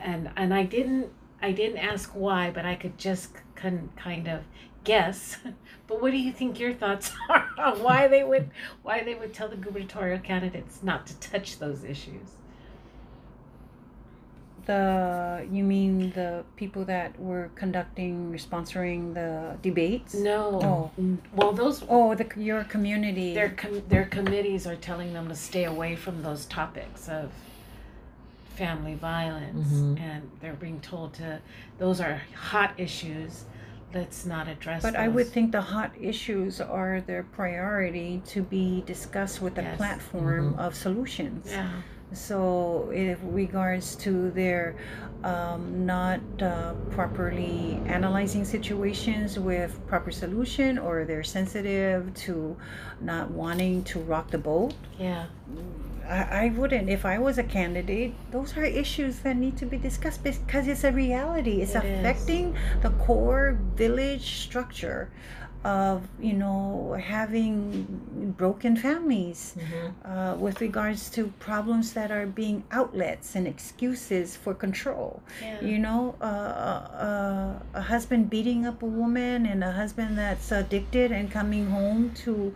and 0.00 0.30
and 0.36 0.52
I 0.52 0.64
didn't 0.64 1.10
I 1.42 1.52
didn't 1.52 1.78
ask 1.78 2.10
why, 2.12 2.50
but 2.50 2.64
I 2.64 2.74
could 2.74 2.98
just 2.98 3.30
con- 3.54 3.90
kind 3.96 4.28
of 4.28 4.42
guess. 4.84 5.38
But 5.86 6.00
what 6.00 6.12
do 6.12 6.16
you 6.16 6.32
think 6.32 6.58
your 6.58 6.72
thoughts 6.72 7.12
are 7.28 7.46
on 7.58 7.82
why 7.82 8.08
they 8.08 8.24
would 8.24 8.50
why 8.82 9.02
they 9.02 9.14
would 9.14 9.34
tell 9.34 9.48
the 9.48 9.56
gubernatorial 9.56 10.18
candidates 10.20 10.82
not 10.82 11.06
to 11.08 11.20
touch 11.20 11.58
those 11.58 11.84
issues? 11.84 12.36
The 14.66 15.46
you 15.50 15.62
mean 15.64 16.10
the 16.12 16.44
people 16.56 16.84
that 16.84 17.18
were 17.20 17.50
conducting 17.54 18.32
sponsoring 18.34 19.14
the 19.14 19.56
debates 19.62 20.14
No. 20.14 20.90
Oh. 20.98 21.18
Well, 21.34 21.52
those 21.52 21.84
oh 21.88 22.14
the 22.14 22.26
your 22.36 22.64
community 22.64 23.34
their 23.34 23.50
com- 23.50 23.82
their 23.88 24.04
committees 24.06 24.66
are 24.66 24.76
telling 24.76 25.12
them 25.12 25.28
to 25.28 25.34
stay 25.36 25.64
away 25.64 25.96
from 25.96 26.22
those 26.22 26.46
topics 26.46 27.08
of 27.08 27.30
family 28.56 28.94
violence, 28.94 29.68
Mhm. 29.72 30.00
and 30.00 30.30
they're 30.40 30.54
being 30.54 30.80
told 30.80 31.14
to 31.14 31.40
those 31.78 32.00
are 32.00 32.20
hot 32.34 32.72
issues. 32.78 33.44
Let's 33.92 34.24
not 34.26 34.48
address. 34.48 34.82
But 34.82 34.96
I 34.96 35.06
would 35.08 35.26
think 35.28 35.52
the 35.52 35.60
hot 35.60 35.92
issues 36.00 36.60
are 36.60 37.00
their 37.00 37.22
priority 37.22 38.22
to 38.26 38.42
be 38.42 38.82
discussed 38.86 39.40
with 39.42 39.56
a 39.58 39.62
Yes. 39.62 39.76
platform 39.76 40.54
Mhm. 40.54 40.58
of 40.58 40.74
solutions. 40.74 41.46
Yeah. 41.50 41.68
So, 42.14 42.90
in 42.90 43.16
regards 43.34 43.96
to 43.96 44.30
their 44.30 44.76
um, 45.24 45.86
not 45.86 46.20
uh, 46.42 46.74
properly 46.90 47.80
analyzing 47.86 48.44
situations 48.44 49.38
with 49.38 49.78
proper 49.86 50.10
solution, 50.10 50.78
or 50.78 51.04
they're 51.04 51.24
sensitive 51.24 52.12
to 52.14 52.56
not 53.00 53.30
wanting 53.30 53.84
to 53.84 54.00
rock 54.00 54.30
the 54.30 54.38
boat, 54.38 54.74
Yeah. 54.98 55.26
I, 56.06 56.46
I 56.46 56.52
wouldn't. 56.54 56.90
If 56.90 57.06
I 57.06 57.18
was 57.18 57.38
a 57.38 57.42
candidate, 57.42 58.12
those 58.30 58.54
are 58.58 58.64
issues 58.64 59.20
that 59.20 59.36
need 59.36 59.56
to 59.56 59.64
be 59.66 59.78
discussed 59.78 60.22
because 60.22 60.68
it's 60.68 60.84
a 60.84 60.92
reality. 60.92 61.62
It's 61.62 61.74
It 61.74 61.84
is. 61.84 61.98
affecting 62.00 62.54
the 62.82 62.90
core 62.90 63.58
village 63.74 64.36
structure 64.44 65.10
of, 65.64 66.06
you 66.20 66.34
know, 66.34 66.96
having 67.02 68.34
broken 68.36 68.76
families 68.76 69.56
uh, 70.04 70.36
with 70.38 70.60
regards 70.60 71.08
to 71.10 71.28
problems 71.38 71.94
that 71.94 72.10
are 72.10 72.26
being 72.26 72.62
outlets 72.70 73.34
and 73.34 73.46
excuses 73.48 74.36
for 74.36 74.54
control. 74.54 75.22
Yeah. 75.40 75.60
You 75.62 75.78
know, 75.78 76.16
uh, 76.20 76.24
uh, 76.24 77.58
a 77.74 77.80
husband 77.80 78.28
beating 78.28 78.66
up 78.66 78.82
a 78.82 78.86
woman 78.86 79.46
and 79.46 79.64
a 79.64 79.72
husband 79.72 80.18
that's 80.18 80.52
addicted 80.52 81.12
and 81.12 81.30
coming 81.30 81.66
home 81.70 82.12
to. 82.24 82.54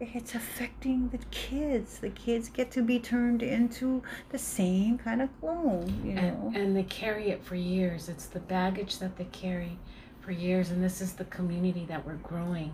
It's 0.00 0.34
affecting 0.34 1.08
the 1.10 1.18
kids. 1.30 1.98
The 1.98 2.10
kids 2.10 2.48
get 2.48 2.70
to 2.72 2.82
be 2.82 2.98
turned 2.98 3.42
into 3.42 4.02
the 4.30 4.38
same 4.38 4.98
kind 4.98 5.22
of 5.22 5.28
clone, 5.40 6.02
you 6.04 6.14
know. 6.14 6.52
and, 6.52 6.56
and 6.56 6.76
they 6.76 6.82
carry 6.82 7.30
it 7.30 7.42
for 7.44 7.54
years. 7.54 8.08
It's 8.08 8.26
the 8.26 8.40
baggage 8.40 8.98
that 8.98 9.16
they 9.16 9.24
carry 9.26 9.78
for 10.24 10.32
years, 10.32 10.70
and 10.70 10.82
this 10.82 11.00
is 11.00 11.12
the 11.12 11.24
community 11.26 11.84
that 11.86 12.04
we're 12.06 12.14
growing. 12.14 12.72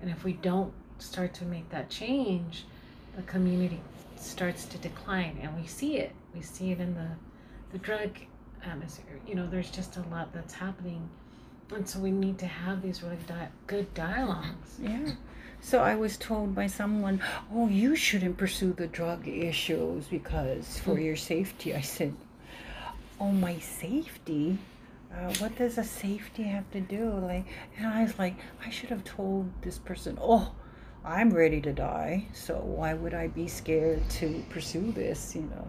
And 0.00 0.10
if 0.10 0.24
we 0.24 0.34
don't 0.34 0.72
start 0.98 1.32
to 1.34 1.44
make 1.44 1.68
that 1.70 1.88
change, 1.88 2.64
the 3.16 3.22
community 3.22 3.80
starts 4.16 4.66
to 4.66 4.78
decline, 4.78 5.38
and 5.42 5.56
we 5.60 5.66
see 5.66 5.96
it. 5.96 6.12
We 6.34 6.42
see 6.42 6.72
it 6.72 6.80
in 6.80 6.94
the 6.94 7.08
the 7.72 7.78
drug 7.78 8.10
um, 8.64 8.70
atmosphere. 8.72 9.18
You 9.26 9.34
know, 9.34 9.46
there's 9.48 9.70
just 9.70 9.96
a 9.96 10.02
lot 10.10 10.32
that's 10.34 10.52
happening, 10.52 11.08
and 11.74 11.88
so 11.88 11.98
we 11.98 12.10
need 12.10 12.38
to 12.38 12.46
have 12.46 12.82
these 12.82 13.02
really 13.02 13.16
di- 13.26 13.48
good 13.66 13.92
dialogues. 13.94 14.78
Yeah. 14.78 15.12
So 15.62 15.78
I 15.78 15.94
was 15.94 16.16
told 16.16 16.54
by 16.54 16.66
someone, 16.66 17.22
"Oh, 17.52 17.68
you 17.68 17.96
shouldn't 17.96 18.36
pursue 18.36 18.72
the 18.72 18.86
drug 18.86 19.26
issues 19.26 20.06
because 20.08 20.78
for 20.78 20.96
mm. 20.96 21.04
your 21.04 21.16
safety." 21.16 21.74
I 21.74 21.80
said, 21.80 22.14
"Oh, 23.18 23.32
my 23.32 23.58
safety? 23.58 24.58
Uh, 25.14 25.32
what 25.38 25.54
does 25.56 25.78
a 25.78 25.84
safety 25.84 26.44
have 26.44 26.70
to 26.72 26.80
do?" 26.80 27.10
Like, 27.10 27.46
and 27.76 27.86
I 27.86 28.02
was 28.02 28.18
like, 28.18 28.36
I 28.64 28.70
should 28.70 28.90
have 28.90 29.04
told 29.04 29.50
this 29.62 29.78
person, 29.78 30.18
"Oh, 30.20 30.54
I'm 31.04 31.30
ready 31.30 31.60
to 31.62 31.72
die, 31.72 32.26
so 32.32 32.54
why 32.58 32.94
would 32.94 33.14
I 33.14 33.28
be 33.28 33.48
scared 33.48 34.08
to 34.20 34.44
pursue 34.50 34.92
this?" 34.92 35.34
You 35.34 35.42
know. 35.42 35.68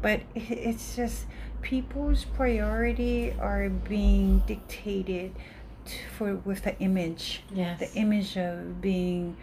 But 0.00 0.20
it's 0.34 0.94
just 0.96 1.26
people's 1.60 2.24
priority 2.24 3.32
are 3.40 3.68
being 3.68 4.40
dictated 4.46 5.34
to, 5.86 5.98
for 6.16 6.34
with 6.36 6.62
the 6.62 6.78
image 6.78 7.42
Yes. 7.52 7.80
the 7.80 7.92
image 7.94 8.36
of 8.36 8.80
being 8.80 9.36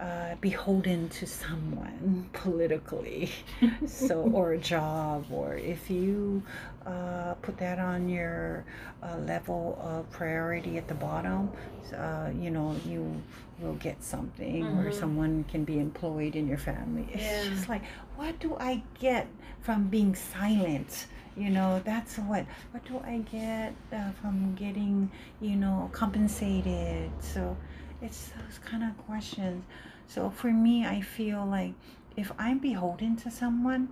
uh, 0.00 0.34
beholden 0.40 1.08
to 1.10 1.26
someone 1.26 2.28
politically. 2.32 3.30
So 3.86 4.20
or 4.32 4.52
a 4.52 4.58
job 4.58 5.24
or 5.32 5.56
if 5.56 5.90
you 5.90 6.42
uh, 6.86 7.34
put 7.42 7.56
that 7.58 7.78
on 7.78 8.08
your 8.08 8.64
uh, 9.02 9.16
level 9.26 9.78
of 9.82 10.08
priority 10.10 10.76
at 10.78 10.86
the 10.88 10.94
bottom 10.94 11.50
uh, 11.96 12.30
you 12.38 12.50
know 12.50 12.76
you 12.86 13.22
will 13.60 13.74
get 13.74 14.02
something 14.02 14.66
or 14.78 14.90
Mhm. 14.90 14.92
someone 14.92 15.44
can 15.48 15.64
be 15.64 15.78
employed 15.78 16.36
in 16.36 16.46
your 16.46 16.58
family. 16.58 17.08
It's 17.12 17.22
Yeah. 17.24 17.44
just 17.50 17.68
like 17.68 17.82
what 18.16 18.38
do 18.40 18.56
i 18.60 18.82
get 19.00 19.26
from 19.60 19.88
being 19.88 20.14
silent? 20.14 21.06
You 21.36 21.50
know 21.50 21.80
that's 21.84 22.16
what 22.18 22.44
what 22.72 22.84
do 22.84 22.98
i 23.04 23.18
get 23.30 23.74
uh, 23.92 24.10
from 24.20 24.54
getting 24.54 25.10
you 25.40 25.56
know 25.56 25.88
compensated? 25.92 27.10
So 27.20 27.56
it's 28.02 28.30
those 28.30 28.58
kind 28.64 28.82
of 28.84 28.96
questions 29.06 29.64
so 30.08 30.28
for 30.30 30.48
me 30.48 30.84
i 30.84 31.00
feel 31.00 31.46
like 31.46 31.74
if 32.16 32.32
i'm 32.38 32.58
beholden 32.58 33.14
to 33.16 33.30
someone 33.30 33.88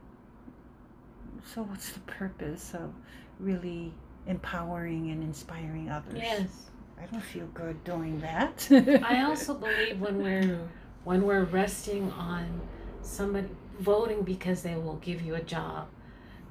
so 1.44 1.62
what's 1.62 1.92
the 1.92 2.00
purpose 2.00 2.74
of 2.74 2.92
really 3.38 3.92
empowering 4.26 5.10
and 5.10 5.22
inspiring 5.22 5.88
others 5.88 6.18
Yes. 6.18 6.48
I 7.00 7.04
don't 7.06 7.22
feel 7.22 7.46
good 7.48 7.84
doing 7.84 8.20
that. 8.20 8.66
I 9.04 9.22
also 9.24 9.52
believe 9.54 10.00
when 10.00 10.16
we're 10.22 10.58
when 11.04 11.22
we're 11.26 11.44
resting 11.44 12.10
on 12.12 12.60
somebody 13.02 13.48
voting 13.80 14.22
because 14.22 14.62
they 14.62 14.74
will 14.74 14.96
give 14.96 15.20
you 15.22 15.34
a 15.34 15.42
job, 15.42 15.88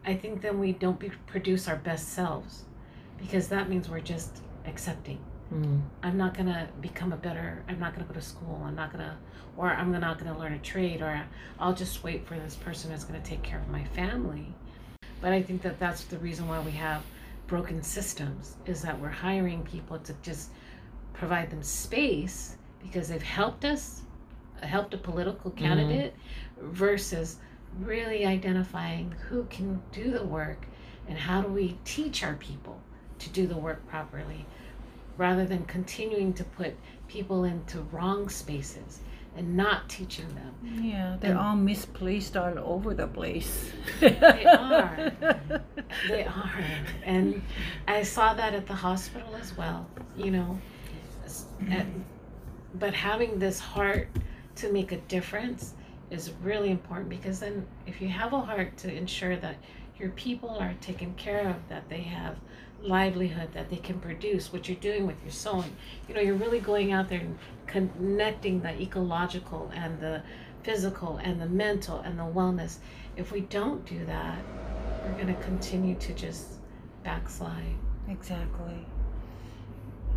I 0.05 0.13
think 0.15 0.41
then 0.41 0.59
we 0.59 0.71
don't 0.71 0.99
be, 0.99 1.09
produce 1.25 1.67
our 1.67 1.75
best 1.77 2.09
selves 2.09 2.63
because 3.17 3.47
that 3.49 3.69
means 3.69 3.89
we're 3.89 3.99
just 3.99 4.37
accepting. 4.65 5.19
Mm. 5.53 5.81
I'm 6.03 6.17
not 6.17 6.35
gonna 6.35 6.69
become 6.81 7.13
a 7.13 7.17
better. 7.17 7.63
I'm 7.67 7.79
not 7.79 7.93
gonna 7.93 8.07
go 8.07 8.13
to 8.13 8.21
school. 8.21 8.61
I'm 8.65 8.75
not 8.75 8.91
gonna, 8.91 9.17
or 9.57 9.69
I'm 9.69 9.91
not 9.91 10.17
gonna 10.19 10.37
learn 10.37 10.53
a 10.53 10.59
trade, 10.59 11.01
or 11.01 11.23
I'll 11.59 11.73
just 11.73 12.03
wait 12.03 12.27
for 12.27 12.35
this 12.35 12.55
person 12.55 12.89
that's 12.89 13.03
gonna 13.03 13.21
take 13.21 13.43
care 13.43 13.59
of 13.59 13.67
my 13.69 13.83
family. 13.83 14.53
But 15.21 15.33
I 15.33 15.41
think 15.41 15.61
that 15.61 15.79
that's 15.79 16.03
the 16.05 16.17
reason 16.17 16.47
why 16.47 16.59
we 16.59 16.71
have 16.71 17.03
broken 17.47 17.81
systems 17.83 18.55
is 18.65 18.81
that 18.81 18.99
we're 18.99 19.09
hiring 19.09 19.63
people 19.63 19.99
to 19.99 20.13
just 20.23 20.49
provide 21.13 21.49
them 21.51 21.63
space 21.63 22.57
because 22.81 23.07
they've 23.07 23.21
helped 23.21 23.65
us, 23.65 24.01
helped 24.61 24.93
a 24.93 24.97
political 24.97 25.51
candidate, 25.51 26.15
versus 26.59 27.37
really 27.79 28.25
identifying 28.25 29.13
who 29.29 29.43
can 29.45 29.81
do 29.91 30.11
the 30.11 30.23
work 30.23 30.65
and 31.07 31.17
how 31.17 31.41
do 31.41 31.47
we 31.49 31.77
teach 31.85 32.23
our 32.23 32.35
people 32.35 32.79
to 33.19 33.29
do 33.29 33.47
the 33.47 33.57
work 33.57 33.85
properly 33.87 34.45
rather 35.17 35.45
than 35.45 35.63
continuing 35.65 36.33
to 36.33 36.43
put 36.43 36.75
people 37.07 37.43
into 37.45 37.81
wrong 37.91 38.27
spaces 38.29 38.99
and 39.37 39.55
not 39.57 39.89
teaching 39.89 40.27
them. 40.35 40.53
yeah, 40.83 41.17
they're 41.19 41.31
And- 41.31 41.39
all 41.39 41.55
misplaced 41.55 42.37
all 42.37 42.57
over 42.59 42.93
the 42.93 43.07
place. 43.07 43.71
They 43.99 44.45
are. 44.45 45.11
They 46.09 46.25
are. 46.25 46.51
And 47.03 47.41
I 47.87 48.03
saw 48.03 48.33
that 48.33 48.53
at 48.53 48.65
the 48.67 48.73
hospital 48.73 49.35
as 49.35 49.55
well, 49.57 49.87
you 50.17 50.31
know. 50.31 50.59
And- 51.69 52.03
but 52.75 52.93
having 52.93 53.39
this 53.39 53.59
heart 53.59 54.09
to 54.57 54.71
make 54.71 54.91
a 54.91 54.97
difference 54.97 55.73
is 56.11 56.31
really 56.43 56.71
important 56.71 57.09
because 57.09 57.39
then 57.39 57.65
if 57.87 58.01
you 58.01 58.07
have 58.09 58.33
a 58.33 58.39
heart 58.41 58.75
to 58.77 58.93
ensure 58.93 59.35
that 59.37 59.55
your 59.99 60.09
people 60.11 60.49
are 60.49 60.73
taken 60.81 61.13
care 61.15 61.47
of, 61.49 61.55
that 61.69 61.87
they 61.89 62.01
have 62.01 62.35
livelihood, 62.81 63.49
that 63.53 63.69
they 63.69 63.77
can 63.77 63.99
produce 63.99 64.51
what 64.53 64.67
you're 64.67 64.77
doing 64.77 65.07
with 65.07 65.21
your 65.23 65.31
sewing, 65.31 65.75
you 66.07 66.13
know, 66.13 66.21
you're 66.21 66.35
really 66.35 66.59
going 66.59 66.91
out 66.91 67.09
there 67.09 67.19
and 67.19 67.37
connecting 67.65 68.61
the 68.61 68.79
ecological 68.81 69.71
and 69.73 69.99
the 69.99 70.21
physical 70.63 71.17
and 71.23 71.41
the 71.41 71.45
mental 71.47 71.99
and 72.01 72.17
the 72.19 72.23
wellness. 72.23 72.77
If 73.15 73.31
we 73.31 73.41
don't 73.41 73.85
do 73.85 74.03
that, 74.05 74.37
we're 75.05 75.13
going 75.13 75.27
to 75.35 75.41
continue 75.43 75.95
to 75.95 76.13
just 76.13 76.47
backslide. 77.03 77.75
exactly. 78.09 78.85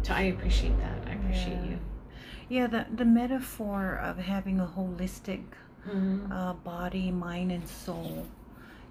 So 0.03 0.15
I 0.15 0.23
appreciate 0.23 0.79
that. 0.81 0.99
I 1.07 1.13
appreciate 1.15 1.55
Yeah. 1.65 1.71
you. 1.71 1.79
Yeah, 2.51 2.67
the, 2.67 2.87
the 2.95 3.05
metaphor 3.05 3.97
of 4.03 4.17
having 4.19 4.59
a 4.61 4.67
holistic 4.67 5.43
Mhm. 5.87 6.31
uh, 6.33 6.55
body, 6.55 7.11
mind, 7.11 7.53
and 7.53 7.69
soul 7.69 8.27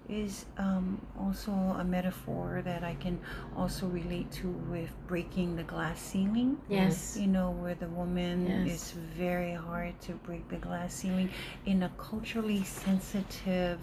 is 0.08 0.46
um, 0.56 1.00
also 1.20 1.52
a 1.52 1.84
metaphor 1.84 2.62
that 2.64 2.82
I 2.82 2.94
can 2.94 3.18
also 3.56 3.86
relate 3.86 4.30
to 4.32 4.48
with 4.70 4.90
breaking 5.06 5.56
the 5.56 5.62
glass 5.64 6.00
ceiling. 6.00 6.56
Yes. 6.68 7.16
You 7.20 7.26
know, 7.26 7.50
where 7.50 7.74
the 7.74 7.88
woman 7.88 8.46
Yes. 8.66 8.72
is 8.74 8.92
very 9.16 9.52
hard 9.54 10.00
to 10.02 10.12
break 10.12 10.48
the 10.48 10.56
glass 10.56 10.94
ceiling 10.94 11.30
in 11.66 11.82
a 11.82 11.90
culturally 11.98 12.64
sensitive, 12.64 13.78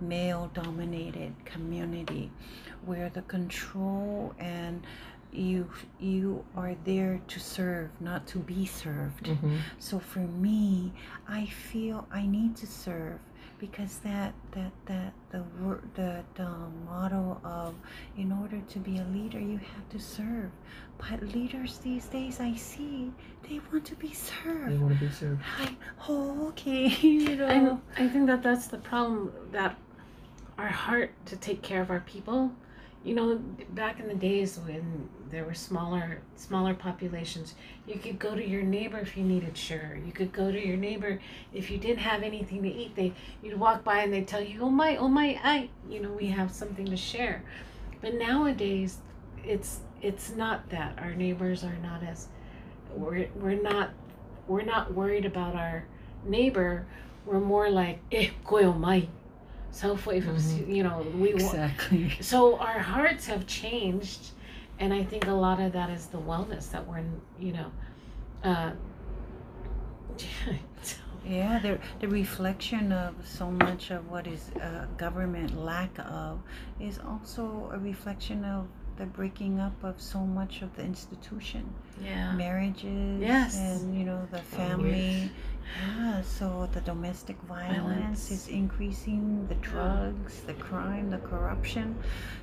male 0.00 0.50
dominated 0.54 1.32
community 1.44 2.30
where 2.84 3.08
the 3.10 3.22
control 3.22 4.34
and 4.38 4.82
you 5.32 5.68
you 5.98 6.44
are 6.56 6.76
there 6.84 7.20
to 7.26 7.40
serve 7.40 7.90
not 8.00 8.24
to 8.24 8.38
be 8.38 8.64
served 8.64 9.24
Mhm. 9.26 9.58
so 9.80 9.98
for 9.98 10.20
me 10.20 10.92
i 11.26 11.44
feel 11.46 12.06
i 12.12 12.24
need 12.24 12.54
to 12.54 12.66
serve 12.68 13.18
because 13.66 13.98
that 13.98 14.32
that 14.52 14.72
that 14.86 15.12
the 15.30 15.42
word 15.60 15.82
the, 15.94 16.22
the 16.34 16.48
motto 16.86 17.40
of 17.44 17.74
in 18.16 18.30
order 18.32 18.60
to 18.68 18.78
be 18.78 18.98
a 18.98 19.04
leader 19.04 19.40
you 19.40 19.58
have 19.58 19.88
to 19.90 19.98
serve 19.98 20.50
but 20.98 21.22
leaders 21.22 21.78
these 21.78 22.06
days 22.06 22.40
i 22.40 22.54
see 22.54 23.10
they 23.48 23.60
want 23.72 23.84
to 23.84 23.94
be 23.96 24.12
served 24.12 24.72
They 24.72 24.76
want 24.76 24.98
to 24.98 25.04
be 25.06 25.10
served. 25.12 25.40
I, 25.58 25.76
oh, 26.08 26.48
okay 26.48 26.88
you 26.88 27.36
know 27.36 27.46
And 27.46 27.80
I 27.96 28.08
think 28.08 28.26
that 28.26 28.42
that's 28.42 28.66
the 28.68 28.78
problem 28.78 29.32
that 29.52 29.76
our 30.58 30.68
heart 30.68 31.10
to 31.26 31.36
take 31.36 31.62
care 31.62 31.82
of 31.82 31.90
our 31.90 32.00
people. 32.00 32.52
You 33.04 33.14
know, 33.14 33.36
back 33.74 34.00
in 34.00 34.08
the 34.08 34.14
days 34.14 34.58
when 34.58 35.08
there 35.30 35.44
were 35.44 35.54
smaller 35.54 36.20
smaller 36.36 36.72
populations, 36.72 37.54
you 37.86 37.96
could 37.96 38.18
go 38.18 38.34
to 38.34 38.46
your 38.46 38.62
neighbor 38.62 38.98
if 38.98 39.16
you 39.16 39.24
needed 39.24 39.56
sugar. 39.56 39.98
You 40.04 40.10
could 40.12 40.32
go 40.32 40.50
to 40.50 40.66
your 40.66 40.78
neighbor 40.78 41.20
if 41.52 41.70
you 41.70 41.76
didn't 41.76 41.98
have 41.98 42.22
anything 42.22 42.62
to 42.62 42.68
eat. 42.68 42.96
They 42.96 43.12
you'd 43.42 43.60
walk 43.60 43.84
by 43.84 43.98
and 44.02 44.12
they'd 44.12 44.26
tell 44.26 44.42
you, 44.42 44.62
"Oh 44.62 44.70
my, 44.70 44.96
oh 44.96 45.08
my, 45.08 45.38
I," 45.44 45.68
you 45.90 46.00
know, 46.00 46.10
we 46.12 46.28
have 46.28 46.50
something 46.50 46.86
to 46.86 46.96
share. 46.96 47.42
But 48.00 48.14
nowadays, 48.14 48.98
it's 49.44 49.80
it's 50.00 50.30
not 50.30 50.70
that 50.70 50.98
our 50.98 51.14
neighbors 51.14 51.62
are 51.62 51.76
not 51.82 52.02
as 52.02 52.28
we're 52.94 53.28
we're 53.36 53.60
not 53.60 53.90
we're 54.48 54.62
not 54.62 54.94
worried 54.94 55.24
about 55.24 55.54
our 55.54 55.84
neighbor. 56.24 56.86
We're 57.26 57.40
more 57.40 57.70
like, 57.70 58.00
eh, 58.12 58.30
koyo 58.44 58.78
mai. 58.78 59.08
So 59.74 59.94
if, 59.94 60.06
if 60.06 60.68
you 60.68 60.82
know, 60.82 61.04
we 61.18 61.30
exactly. 61.30 62.10
So 62.20 62.56
our 62.58 62.78
hearts 62.78 63.26
have 63.26 63.46
changed 63.46 64.30
and 64.78 64.92
i 64.92 65.02
think 65.04 65.26
a 65.26 65.32
lot 65.32 65.60
of 65.60 65.72
that 65.72 65.90
is 65.90 66.06
the 66.06 66.18
wellness 66.18 66.70
that 66.70 66.86
we're 66.86 67.04
you 67.38 67.52
know 67.52 67.70
uh 68.42 68.72
Yeah, 71.26 71.58
the, 71.58 71.78
the 72.00 72.08
reflection 72.08 72.92
of 72.92 73.14
so 73.26 73.50
much 73.50 73.90
of 73.90 74.10
what 74.10 74.26
is 74.26 74.50
uh, 74.60 74.84
government 74.98 75.56
lack 75.56 75.98
of 75.98 76.42
is 76.78 76.98
also 76.98 77.70
a 77.72 77.78
reflection 77.78 78.44
of 78.44 78.66
the 78.96 79.06
breaking 79.06 79.58
up 79.60 79.72
of 79.82 80.00
so 80.00 80.20
much 80.20 80.62
of 80.62 80.74
the 80.76 80.82
institution, 80.82 81.64
yeah 82.02 82.32
marriages, 82.34 83.20
Yes. 83.20 83.56
and 83.56 83.96
you 83.98 84.04
know 84.04 84.26
the 84.30 84.38
oh, 84.38 84.42
family. 84.42 85.30
Yeah, 85.80 86.20
so 86.22 86.68
the 86.72 86.80
domestic 86.82 87.40
violence, 87.42 87.82
Violence. 87.88 88.30
is 88.30 88.48
increasing, 88.48 89.46
the 89.48 89.54
drugs, 89.56 90.40
the 90.42 90.52
crime, 90.54 91.10
the 91.10 91.18
corruption. 91.18 91.96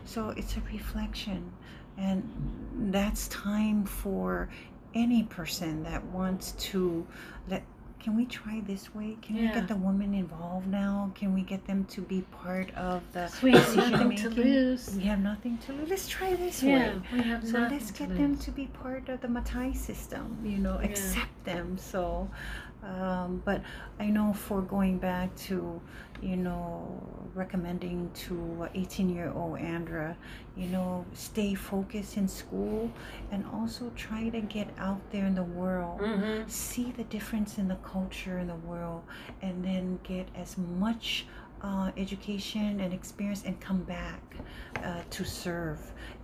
So 0.06 0.30
it's 0.32 0.58
a 0.58 0.62
reflection, 0.72 1.52
and 1.98 2.24
that's 2.92 3.28
time 3.28 3.86
for 3.86 4.50
any 4.96 5.24
person 5.24 5.84
that 5.84 6.04
wants 6.06 6.52
to 6.72 7.06
let 7.48 7.64
can 8.02 8.16
we 8.16 8.26
try 8.26 8.62
this 8.66 8.94
way? 8.96 9.16
Can 9.22 9.36
we 9.36 9.48
get 9.48 9.68
the 9.68 9.76
woman 9.76 10.14
involved 10.16 10.68
now? 10.68 11.12
Can 11.14 11.34
we 11.36 11.42
get 11.44 11.66
them 11.68 11.86
to 11.86 12.02
be 12.02 12.22
part 12.44 12.74
of 12.74 13.04
the 13.14 13.28
So 13.28 13.46
we 13.46 13.52
have 13.52 13.76
nothing 13.76 14.16
to 14.18 14.30
lose. 14.30 14.96
We 14.96 15.04
have 15.04 15.20
nothing 15.20 15.58
to 15.60 15.74
lose. 15.74 15.90
Let's 15.90 16.08
try 16.08 16.34
this 16.36 16.64
yeah 16.64 16.96
way. 16.96 17.02
we 17.14 17.22
have 17.22 17.44
nothing. 17.44 17.52
so 17.52 17.76
let's 17.76 17.92
get 17.92 18.10
them 18.18 18.38
to 18.40 18.52
be 18.52 18.66
part 18.68 19.08
of 19.10 19.22
the 19.22 19.28
Matai 19.28 19.74
system, 19.74 20.40
you 20.44 20.58
know, 20.58 20.80
Yeah. 20.80 20.88
accept 20.90 21.44
them. 21.46 21.78
So, 21.78 22.28
um, 22.84 23.41
but 23.46 23.62
I 24.00 24.08
know 24.08 24.34
for 24.34 24.62
going 24.62 24.98
back 24.98 25.36
to, 25.48 25.80
you 26.22 26.36
know, 26.36 27.02
recommending 27.36 28.10
to 28.13 28.67
18 28.74 29.10
year 29.10 29.32
old 29.36 29.60
Andra, 29.60 30.17
you 30.58 30.67
know, 30.67 31.06
stay 31.13 31.54
focused 31.54 32.17
in 32.17 32.28
school 32.28 32.91
and 33.32 33.46
also 33.54 33.91
try 33.96 34.30
to 34.30 34.41
get 34.41 34.70
out 34.78 35.00
there 35.12 35.26
in 35.26 35.36
the 35.36 35.44
world. 35.44 36.00
Mhm. 36.00 36.50
See 36.50 36.91
the 36.91 37.04
difference 37.04 37.58
in 37.58 37.67
the 37.67 37.78
culture 37.78 38.38
in 38.39 38.48
the 38.48 38.56
world, 38.56 39.04
and 39.41 39.63
then 39.63 40.00
get 40.04 40.28
as 40.36 40.58
much 40.58 41.26
uh, 41.63 41.91
education 41.97 42.80
and 42.80 42.93
experience 42.93 43.43
and 43.45 43.60
come 43.60 43.84
back 43.84 44.21
uh, 44.84 45.02
to 45.10 45.24
serve. 45.24 45.80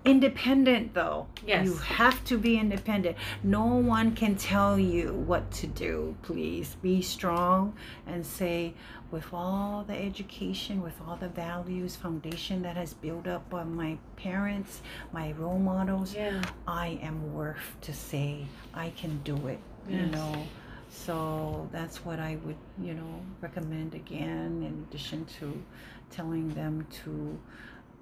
Independent 0.05 0.93
though. 0.93 1.27
Yes. 1.45 1.65
You 1.65 1.75
have 1.75 2.23
to 2.25 2.37
be 2.37 2.57
independent. 2.57 3.17
No 3.43 3.65
one 3.65 4.15
can 4.15 4.35
tell 4.35 4.79
you 4.79 5.13
what 5.13 5.49
to 5.51 5.67
do. 5.67 6.15
Please 6.23 6.75
be 6.81 7.01
strong 7.01 7.73
and 8.07 8.25
say, 8.25 8.73
with 9.11 9.33
all 9.33 9.83
the 9.87 9.95
education, 9.95 10.81
with 10.81 10.99
all 11.07 11.15
the 11.15 11.29
values, 11.29 11.95
foundation 11.95 12.61
that 12.63 12.75
has 12.75 12.93
built 12.93 13.27
up 13.27 13.49
by 13.49 13.63
my 13.63 13.97
parents, 14.15 14.81
my 15.11 15.33
role 15.33 15.59
models, 15.59 16.13
yeah 16.13 16.41
I 16.67 16.99
am 17.01 17.33
worth 17.33 17.77
to 17.81 17.93
say 17.93 18.45
I 18.73 18.89
can 18.91 19.19
do 19.23 19.47
it. 19.47 19.59
You 19.89 20.05
know. 20.07 20.45
So 20.89 21.67
that's 21.71 22.03
what 22.05 22.19
I 22.19 22.37
would, 22.45 22.55
you 22.81 22.93
know, 22.93 23.21
recommend 23.41 23.93
again, 23.93 24.63
in 24.63 24.85
addition 24.89 25.25
to 25.39 25.63
telling 26.09 26.49
them 26.53 26.87
to 27.03 27.39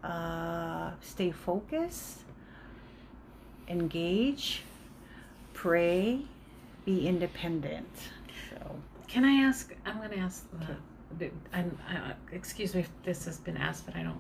uh, 0.08 0.92
stay 1.02 1.32
focused, 1.32 2.20
engage, 3.68 4.64
pray, 5.54 6.22
be 6.86 7.08
independent. 7.08 7.90
So, 8.50 8.80
can 9.08 9.24
i 9.24 9.34
ask 9.44 9.74
i'm 9.86 9.98
going 9.98 10.10
to 10.10 10.18
ask 10.18 10.48
the, 10.60 10.76
Okay. 11.16 11.32
uh, 11.54 12.14
excuse 12.32 12.74
me 12.74 12.82
if 12.82 12.90
this 13.04 13.26
has 13.26 13.38
been 13.40 13.56
asked 13.56 13.86
but 13.86 13.96
i 13.96 14.04
don't 14.04 14.20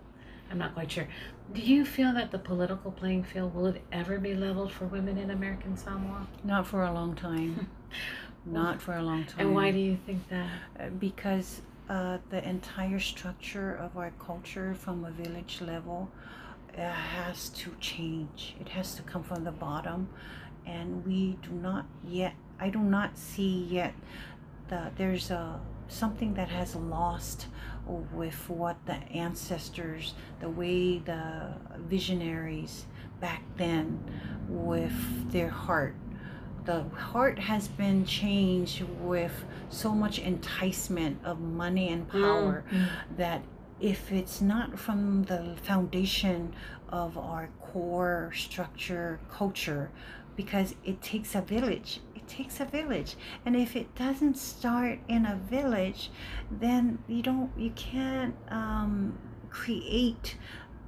I'm 0.51 0.60
not 0.60 0.73
quite 0.73 0.91
sure. 0.91 1.08
Do 1.54 1.62
you 1.62 1.86
feel 1.86 2.13
that 2.13 2.32
the 2.32 2.39
political 2.39 2.91
playing 2.91 3.23
field 3.23 3.56
will 3.56 3.65
it 3.65 3.82
ever 3.91 4.19
be 4.19 4.36
leveled 4.36 4.71
for 4.71 4.86
women 4.86 5.17
in 5.17 5.32
American 5.32 5.75
Samoa? 5.75 6.28
Not 6.43 6.67
for 6.67 6.84
a 6.84 6.93
long 6.93 7.15
time. 7.15 7.67
Not 8.45 8.81
for 8.81 8.95
a 8.95 9.01
long 9.01 9.25
time. 9.25 9.47
And 9.47 9.55
why 9.55 9.71
do 9.71 9.79
you 9.79 9.97
think 10.05 10.27
that? 10.29 10.49
Uh, 10.79 10.89
because 10.89 11.62
uh, 11.89 12.19
the 12.29 12.47
entire 12.47 12.99
structure 12.99 13.73
of 13.75 13.97
our 13.97 14.12
culture 14.19 14.75
from 14.75 15.03
a 15.03 15.12
village 15.12 15.62
level 15.62 16.10
uh, 16.77 16.81
has 16.81 17.49
to 17.49 17.71
change. 17.79 18.55
It 18.60 18.69
has 18.69 18.95
to 18.95 19.01
come 19.01 19.23
from 19.23 19.43
the 19.43 19.51
bottom, 19.51 20.10
and 20.65 21.05
we 21.05 21.38
do 21.41 21.51
not 21.51 21.86
yet. 22.03 22.36
I 22.60 22.69
do 22.69 22.79
not 22.79 23.17
see 23.17 23.65
yet 23.69 23.93
that 24.69 24.95
there's 24.97 25.31
a 25.31 25.60
something 25.88 26.34
that 26.34 26.49
has 26.49 26.75
lost 26.75 27.47
with 27.86 28.49
what 28.49 28.75
the 28.88 28.95
ancestors, 29.13 30.15
the 30.39 30.49
way 30.49 30.97
the 30.97 31.53
visionaries 31.77 32.86
back 33.19 33.43
then, 33.58 33.99
with 34.49 35.31
their 35.31 35.49
heart 35.49 35.95
the 36.65 36.84
heart 36.95 37.38
has 37.39 37.67
been 37.67 38.06
changed 38.06 38.82
with 39.01 39.45
so 39.69 39.93
much 39.93 40.19
enticement 40.19 41.19
of 41.23 41.39
money 41.39 41.89
and 41.89 42.08
power 42.10 42.63
Mm. 42.71 42.88
that 43.17 43.41
if 43.80 44.12
it's 44.12 44.41
not 44.41 44.80
from 44.80 45.23
the 45.23 45.56
foundation 45.63 46.54
of 46.89 47.17
our 47.17 47.49
core 47.62 48.32
structure 48.36 49.19
culture 49.32 49.89
because 50.36 50.75
it 50.84 51.01
takes 51.01 51.36
a 51.36 51.41
village 51.41 51.99
it 52.15 52.28
takes 52.28 52.60
a 52.60 52.65
village 52.65 53.15
and 53.45 53.56
if 53.56 53.75
it 53.75 53.93
doesn't 53.95 54.38
start 54.38 54.99
in 55.08 55.25
a 55.25 55.36
village 55.49 56.10
then 56.49 56.97
you 57.08 57.21
don't 57.21 57.51
you 57.58 57.71
can't 57.71 58.36
um, 58.49 59.17
create 59.49 60.38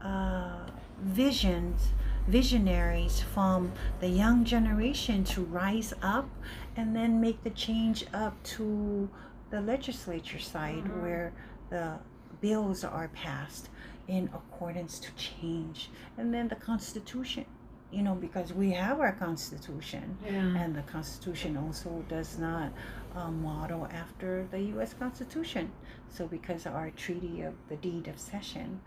uh, 0.04 0.66
visions 1.02 1.90
visionaries 2.28 3.22
from 3.34 3.72
the 4.00 4.08
young 4.10 4.44
generation 4.44 5.24
to 5.24 5.42
rise 5.44 5.94
up 6.02 6.30
and 6.76 6.96
then 6.96 7.20
make 7.22 7.42
the 7.44 7.50
change 7.52 8.06
up 8.14 8.42
to 8.44 9.10
the 9.50 9.62
legislature 9.62 10.40
side 10.40 10.84
Mhm. 10.84 11.02
where 11.02 11.32
the 11.70 11.98
bills 12.42 12.84
are 12.84 13.08
passed 13.10 13.70
in 14.08 14.30
accordance 14.34 15.00
to 15.00 15.12
change 15.16 15.90
and 16.18 16.34
then 16.34 16.48
the 16.48 16.56
constitution 16.56 17.46
you 17.92 18.02
know 18.04 18.14
because 18.16 18.54
we 18.54 18.72
have 18.72 19.00
our 19.00 19.14
constitution 19.14 20.18
Yeah. 20.26 20.56
and 20.62 20.76
the 20.76 20.82
constitution 20.84 21.56
also 21.58 22.04
does 22.10 22.38
not 22.38 22.72
uh, 23.16 23.32
model 23.32 23.88
after 23.88 24.46
the 24.52 24.60
u.s 24.74 24.94
constitution 24.94 25.72
so 26.10 26.28
because 26.28 26.66
of 26.66 26.74
our 26.74 26.90
treaty 26.92 27.42
of 27.42 27.54
the 27.70 27.76
deed 27.78 28.08
of 28.08 28.20
cession 28.20 28.80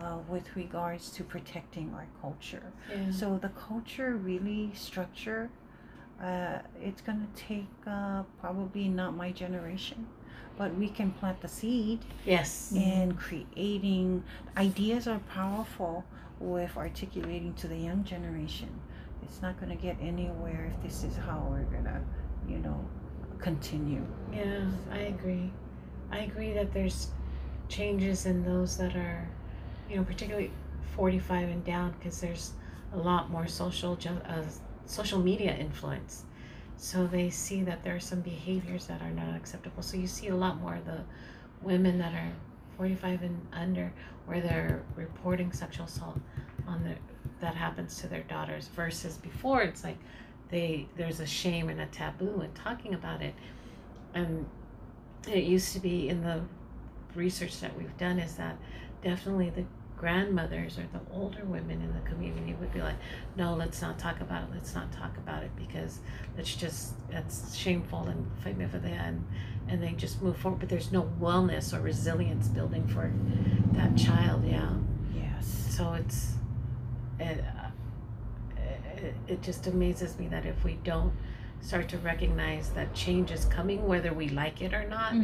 uh, 0.00 0.18
with 0.28 0.56
regards 0.56 1.10
to 1.10 1.22
protecting 1.22 1.92
our 1.94 2.06
culture 2.20 2.72
yeah. 2.90 3.10
so 3.10 3.38
the 3.38 3.48
culture 3.50 4.14
really 4.16 4.70
structure, 4.74 5.50
uh, 6.22 6.58
it's 6.80 7.00
gonna 7.00 7.26
take 7.34 7.66
uh, 7.86 8.22
probably 8.40 8.88
not 8.88 9.16
my 9.16 9.32
generation, 9.32 10.06
but 10.56 10.74
we 10.76 10.88
can 10.88 11.10
plant 11.12 11.40
the 11.40 11.48
seed 11.48 12.00
yes. 12.24 12.72
in 12.74 13.12
creating. 13.14 14.22
Ideas 14.56 15.06
are 15.08 15.18
powerful 15.30 16.04
with 16.40 16.76
articulating 16.76 17.54
to 17.54 17.68
the 17.68 17.76
young 17.76 18.04
generation. 18.04 18.68
It's 19.22 19.42
not 19.42 19.58
gonna 19.60 19.76
get 19.76 19.96
anywhere 20.00 20.70
if 20.72 20.82
this 20.82 21.04
is 21.04 21.16
how 21.16 21.46
we're 21.50 21.64
gonna, 21.64 22.02
you 22.48 22.58
know, 22.58 22.84
continue. 23.38 24.06
Yeah, 24.32 24.64
I 24.92 24.98
agree. 24.98 25.50
I 26.14 26.18
agree 26.18 26.52
that 26.52 26.72
there's 26.72 27.08
changes 27.68 28.24
in 28.24 28.44
those 28.44 28.76
that 28.76 28.94
are, 28.94 29.28
you 29.90 29.96
know, 29.96 30.04
particularly 30.04 30.52
45 30.94 31.48
and 31.48 31.64
down, 31.64 31.92
because 31.98 32.20
there's 32.20 32.52
a 32.92 32.96
lot 32.96 33.30
more 33.30 33.48
social 33.48 33.96
ju- 33.96 34.20
uh, 34.28 34.44
social 34.86 35.18
media 35.18 35.56
influence. 35.56 36.24
So 36.76 37.08
they 37.08 37.30
see 37.30 37.64
that 37.64 37.82
there 37.82 37.96
are 37.96 38.00
some 38.00 38.20
behaviors 38.20 38.86
that 38.86 39.02
are 39.02 39.10
not 39.10 39.34
acceptable. 39.34 39.82
So 39.82 39.96
you 39.96 40.06
see 40.06 40.28
a 40.28 40.36
lot 40.36 40.60
more 40.60 40.76
of 40.76 40.86
the 40.86 41.00
women 41.62 41.98
that 41.98 42.14
are 42.14 42.32
45 42.76 43.22
and 43.22 43.46
under, 43.52 43.92
where 44.26 44.40
they're 44.40 44.82
reporting 44.94 45.50
sexual 45.50 45.86
assault 45.86 46.20
on 46.68 46.84
their 46.84 46.96
that 47.40 47.56
happens 47.56 48.00
to 48.00 48.06
their 48.06 48.22
daughters, 48.22 48.68
versus 48.68 49.16
before 49.16 49.62
it's 49.62 49.82
like 49.82 49.98
they 50.50 50.86
there's 50.96 51.18
a 51.18 51.26
shame 51.26 51.68
and 51.68 51.80
a 51.80 51.86
taboo 51.86 52.40
in 52.42 52.52
talking 52.52 52.94
about 52.94 53.20
it 53.20 53.34
and 54.14 54.46
it 55.26 55.44
used 55.44 55.72
to 55.72 55.80
be 55.80 56.08
in 56.08 56.22
the 56.22 56.42
research 57.14 57.60
that 57.60 57.76
we've 57.76 57.96
done 57.96 58.18
is 58.18 58.34
that 58.36 58.56
definitely 59.02 59.50
the 59.50 59.64
grandmothers 59.96 60.78
or 60.78 60.82
the 60.92 61.00
older 61.14 61.44
women 61.44 61.80
in 61.80 61.92
the 61.94 62.10
community 62.10 62.54
would 62.60 62.72
be 62.74 62.82
like 62.82 62.96
no 63.36 63.54
let's 63.54 63.80
not 63.80 63.98
talk 63.98 64.20
about 64.20 64.42
it. 64.42 64.48
Let's 64.52 64.74
not 64.74 64.92
talk 64.92 65.16
about 65.16 65.42
it 65.42 65.50
because 65.56 66.00
that's 66.36 66.54
just 66.54 66.94
that's 67.10 67.54
shameful 67.56 68.08
and 68.08 68.30
and 68.44 69.24
and 69.68 69.82
they 69.82 69.92
just 69.92 70.20
move 70.20 70.36
forward. 70.36 70.60
But 70.60 70.68
there's 70.68 70.92
no 70.92 71.10
wellness 71.20 71.72
or 71.72 71.80
resilience 71.80 72.48
building 72.48 72.86
for 72.88 73.10
that 73.72 73.96
child 73.96 74.44
yeah. 74.44 74.70
Yes. 75.14 75.74
so 75.76 75.94
it's 75.94 76.34
it, 77.18 77.42
uh, 77.42 77.70
it, 78.96 79.14
it 79.28 79.42
just 79.42 79.66
amazes 79.66 80.18
me 80.18 80.28
that 80.28 80.44
if 80.44 80.64
we 80.64 80.74
don't 80.84 81.12
start 81.64 81.88
to 81.88 81.98
recognize 81.98 82.68
that 82.70 82.92
change 82.94 83.30
is 83.30 83.46
coming 83.46 83.86
whether 83.88 84.12
we 84.12 84.28
like 84.28 84.60
it 84.60 84.74
or 84.74 84.86
not 84.86 85.14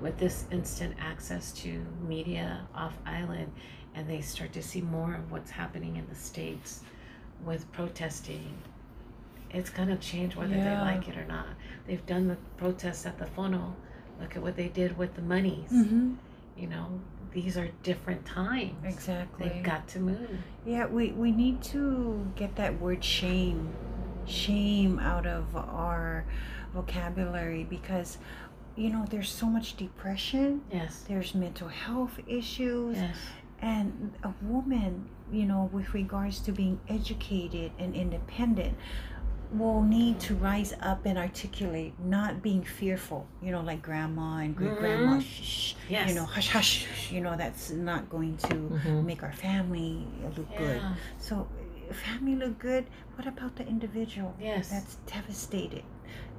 with 0.00 0.16
this 0.18 0.46
instant 0.50 0.94
access 0.98 1.52
to 1.52 1.84
media 2.08 2.66
off 2.74 2.96
island 3.04 3.52
and 3.94 4.08
they 4.08 4.20
start 4.22 4.50
to 4.52 4.62
see 4.62 4.80
more 4.80 5.14
of 5.14 5.30
what's 5.30 5.50
happening 5.50 5.96
in 5.96 6.06
the 6.08 6.14
states 6.14 6.80
with 7.44 7.70
protesting. 7.72 8.54
It's 9.50 9.68
going 9.68 9.88
to 9.88 9.96
change 9.96 10.36
whether 10.36 10.54
Yeah. 10.54 10.76
they 10.76 10.80
like 10.80 11.08
it 11.08 11.18
or 11.18 11.24
not. 11.26 11.46
They've 11.86 12.04
done 12.06 12.28
the 12.28 12.36
protests 12.56 13.04
at 13.04 13.18
the 13.18 13.26
Fono. 13.26 13.74
Look 14.20 14.36
at 14.36 14.42
what 14.42 14.56
they 14.56 14.68
did 14.68 14.96
with 14.96 15.14
the 15.14 15.22
monies. 15.22 15.70
Mm-hmm. 15.70 16.14
you 16.56 16.66
know 16.68 17.00
these 17.32 17.56
are 17.56 17.68
different 17.84 18.24
times. 18.26 18.72
Exactly. 18.84 19.48
they've 19.48 19.62
got 19.62 19.86
to 19.88 20.00
move. 20.00 20.30
Yeah, 20.66 20.86
we, 20.86 21.12
we 21.12 21.30
need 21.30 21.62
to 21.64 22.26
get 22.34 22.56
that 22.56 22.80
word 22.80 23.04
shame, 23.04 23.68
shame 24.26 24.98
out 24.98 25.26
of 25.26 25.54
our 25.56 26.24
vocabulary 26.74 27.64
because, 27.64 28.18
you 28.76 28.90
know, 28.90 29.04
there's 29.10 29.28
so 29.30 29.46
much 29.46 29.76
depression, 29.76 30.62
yes 30.72 31.04
there's 31.08 31.34
mental 31.34 31.68
health 31.68 32.18
issues, 32.26 32.96
yes 32.96 33.16
and 33.62 34.14
a 34.22 34.32
woman, 34.42 35.06
you 35.30 35.44
know, 35.44 35.68
with 35.72 35.92
regards 35.92 36.40
to 36.40 36.50
being 36.52 36.80
educated 36.88 37.70
and 37.78 37.94
independent, 37.94 38.74
will 39.52 39.82
need 39.82 40.18
to 40.20 40.34
rise 40.36 40.72
up 40.80 41.04
and 41.04 41.18
articulate, 41.18 41.92
not 42.02 42.40
being 42.40 42.62
fearful, 42.62 43.26
you 43.42 43.50
know, 43.50 43.60
like 43.60 43.82
grandma 43.82 44.36
and 44.38 44.56
great 44.56 44.74
grandma, 44.78 45.16
Mhm. 45.18 45.20
shh, 45.22 45.74
yes 45.90 46.08
you 46.08 46.14
know, 46.14 46.24
hush 46.24 46.48
hush, 46.48 47.10
you 47.12 47.20
know, 47.20 47.36
that's 47.36 47.70
not 47.70 48.08
going 48.08 48.36
to 48.38 48.54
Mhm. 48.54 49.04
make 49.04 49.22
our 49.22 49.32
family 49.32 50.06
look 50.36 50.56
good. 50.56 50.80
So, 51.18 51.48
family 51.94 52.36
look 52.36 52.58
good, 52.58 52.86
what 53.16 53.26
about 53.26 53.56
the 53.56 53.66
individual 53.66 54.34
yes 54.40 54.70
that's 54.70 54.96
devastated? 55.06 55.84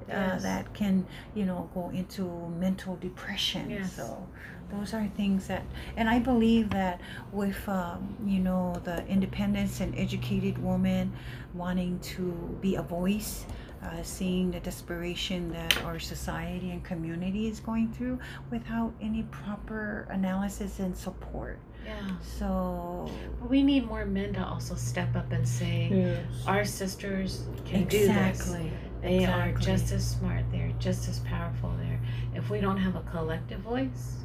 Uh, 0.08 0.14
Yes. 0.14 0.42
that 0.42 0.74
can, 0.74 1.06
you 1.34 1.44
know, 1.46 1.70
go 1.74 1.90
into 1.90 2.24
mental 2.58 2.96
depression. 2.96 3.70
Yes. 3.70 3.94
So, 3.94 4.26
those 4.68 4.92
are 4.94 5.06
things 5.16 5.46
that, 5.46 5.62
and 5.96 6.08
I 6.08 6.18
believe 6.18 6.70
that 6.70 7.00
with, 7.30 7.68
um, 7.68 8.16
you 8.26 8.40
know, 8.40 8.74
the 8.84 9.06
independence 9.06 9.80
and 9.80 9.96
educated 9.96 10.58
woman 10.58 11.12
wanting 11.54 12.00
to 12.00 12.32
be 12.60 12.74
a 12.74 12.82
voice, 12.82 13.46
uh, 13.82 14.02
seeing 14.02 14.50
the 14.50 14.60
desperation 14.60 15.52
that 15.52 15.82
our 15.84 15.98
society 16.00 16.70
and 16.72 16.82
community 16.82 17.46
is 17.46 17.60
going 17.60 17.92
through 17.92 18.18
without 18.50 18.92
any 19.00 19.22
proper 19.24 20.08
analysis 20.10 20.80
and 20.80 20.96
support. 20.96 21.58
Yeah. 21.84 22.16
So, 22.22 23.10
but 23.40 23.50
we 23.50 23.62
need 23.62 23.86
more 23.86 24.04
men 24.04 24.32
to 24.34 24.44
also 24.44 24.74
step 24.74 25.14
up 25.16 25.30
and 25.32 25.46
say 25.46 25.88
Yes. 25.92 26.46
our 26.46 26.64
sisters 26.64 27.44
can 27.64 27.84
do 27.84 27.98
this. 27.98 28.08
Exactly. 28.08 28.70
they 29.00 29.24
are 29.24 29.52
just 29.52 29.92
as 29.92 30.06
smart. 30.06 30.44
They're 30.52 30.72
just 30.78 31.08
as 31.08 31.18
powerful 31.20 31.72
there. 31.78 32.00
If 32.34 32.50
we 32.50 32.60
don't 32.60 32.78
have 32.78 32.94
a 32.96 33.02
collective 33.02 33.60
voice 33.60 34.22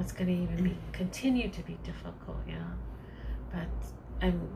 it's 0.00 0.12
going 0.12 0.26
to 0.28 0.32
even 0.42 0.64
be 0.64 0.76
continue 0.92 1.48
to 1.48 1.62
be 1.62 1.76
difficult 1.82 2.36
yeah. 2.46 2.56
But 3.52 3.66
i'm 4.22 4.48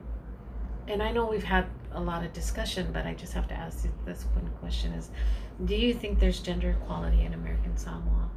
and 0.89 1.03
i 1.03 1.11
know 1.13 1.27
we've 1.27 1.43
had 1.45 1.67
a 1.93 2.01
lot 2.01 2.25
of 2.25 2.33
discussion 2.33 2.91
but 2.93 3.07
i 3.07 3.15
just 3.15 3.33
have 3.33 3.49
to 3.49 3.55
ask 3.55 3.85
you 3.85 3.93
this 4.05 4.25
one 4.35 4.51
question 4.61 4.93
is 4.93 5.11
do 5.65 5.75
you 5.77 5.95
think 5.95 6.19
there's 6.19 6.41
gender 6.41 6.71
equality 6.71 7.23
in 7.23 7.35
american 7.35 7.77
samoa? 7.77 8.31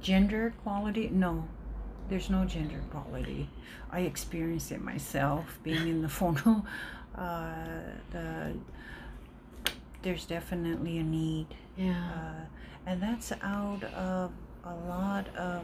Gender 0.00 0.48
equality? 0.48 1.08
No, 1.12 1.46
there's 2.08 2.30
no 2.30 2.44
gender 2.44 2.78
equality. 2.88 3.48
I 3.90 4.00
experienced 4.00 4.72
it 4.72 4.80
myself 4.82 5.58
being 5.62 5.88
in 5.88 6.02
the 6.02 6.08
Fono. 6.18 6.64
Uh, 7.14 7.54
the 8.10 8.52
there's 10.02 10.24
definitely 10.26 10.98
a 10.98 11.02
need, 11.02 11.46
yeah 11.76 11.94
uh, 12.14 12.44
and 12.88 13.02
that's 13.02 13.32
out 13.42 13.82
of 13.94 14.30
a 14.64 14.74
lot 14.88 15.26
of 15.36 15.62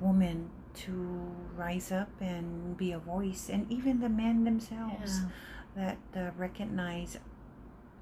women 0.00 0.50
to 0.74 1.30
rise 1.56 1.92
up 1.92 2.08
and 2.20 2.76
be 2.76 2.92
a 2.92 2.98
voice, 2.98 3.48
and 3.52 3.70
even 3.70 4.00
the 4.00 4.08
men 4.08 4.42
themselves 4.44 5.20
Yeah. 5.20 5.28
that 5.76 5.98
uh, 6.20 6.30
recognize. 6.36 7.18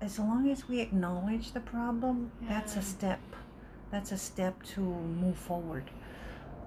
As 0.01 0.19
long 0.19 0.49
as 0.51 0.69
we 0.69 0.81
acknowledge 0.81 1.53
the 1.53 1.61
problem, 1.61 2.33
that's 2.49 2.77
a 2.77 2.83
step. 2.83 3.21
That's 3.91 4.11
a 4.11 4.17
step 4.19 4.63
to 4.75 4.81
move 4.81 5.37
forward. 5.37 5.85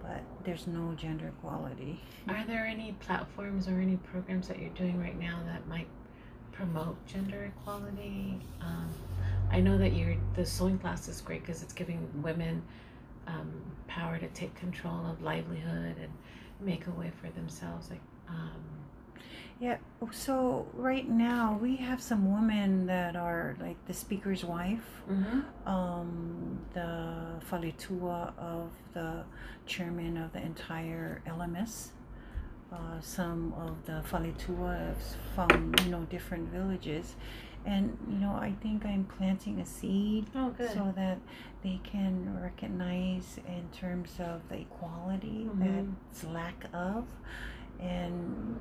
But 0.07 0.21
there's 0.43 0.67
no 0.67 0.93
gender 0.95 1.27
equality. 1.27 1.99
Are 2.27 2.43
there 2.45 2.65
any 2.65 2.93
platforms 2.99 3.67
or 3.67 3.79
any 3.79 3.97
programs 3.97 4.47
that 4.47 4.59
you're 4.59 4.69
doing 4.71 4.99
right 4.99 5.17
now 5.19 5.39
that 5.45 5.67
might 5.67 5.87
promote 6.51 7.03
gender 7.07 7.51
equality? 7.55 8.39
Um, 8.61 8.89
I 9.51 9.59
know 9.59 9.77
that 9.77 9.93
you're 9.93 10.15
the 10.35 10.45
sewing 10.45 10.77
class 10.79 11.07
is 11.07 11.21
great 11.21 11.41
because 11.41 11.63
it's 11.63 11.73
giving 11.73 12.07
women 12.21 12.61
um, 13.27 13.51
power 13.87 14.17
to 14.17 14.27
take 14.29 14.53
control 14.55 15.05
of 15.09 15.21
livelihood 15.21 15.95
and 15.99 16.11
make 16.59 16.87
a 16.87 16.91
way 16.91 17.11
for 17.21 17.29
themselves. 17.31 17.89
Like, 17.89 18.01
um, 18.29 18.61
Yeah. 19.59 19.77
So 20.11 20.67
right 20.73 21.07
now 21.09 21.57
we 21.61 21.77
have 21.77 22.01
some 22.01 22.33
women 22.33 22.85
that 22.87 23.15
are 23.15 23.55
like 23.59 23.77
the 23.87 23.93
speaker's 23.93 24.43
wife. 24.43 24.85
um, 25.65 26.59
the 26.73 27.39
faletua 27.49 28.37
of 28.37 28.69
the 28.93 29.23
chairman 29.65 30.17
of 30.17 30.33
the 30.33 30.41
entire 30.41 31.21
LMS. 31.27 31.89
Uh, 32.71 32.99
some 32.99 33.53
of 33.53 33.85
the 33.85 34.03
faletuas 34.09 35.15
from 35.33 35.73
you 35.85 35.91
know 35.91 36.01
different 36.09 36.49
villages, 36.49 37.15
and 37.65 37.97
you 38.09 38.17
know 38.17 38.31
I 38.33 38.53
think 38.61 38.85
I'm 38.85 39.05
planting 39.05 39.61
a 39.61 39.65
seed 39.65 40.25
oh, 40.35 40.53
so 40.73 40.91
that 40.97 41.19
they 41.63 41.79
can 41.83 42.37
recognize 42.41 43.39
in 43.47 43.69
terms 43.71 44.17
of 44.19 44.41
the 44.49 44.57
equality 44.61 45.47
Mhm. 45.55 45.93
that's 46.11 46.23
lack 46.25 46.65
of 46.73 47.05
and 47.79 48.59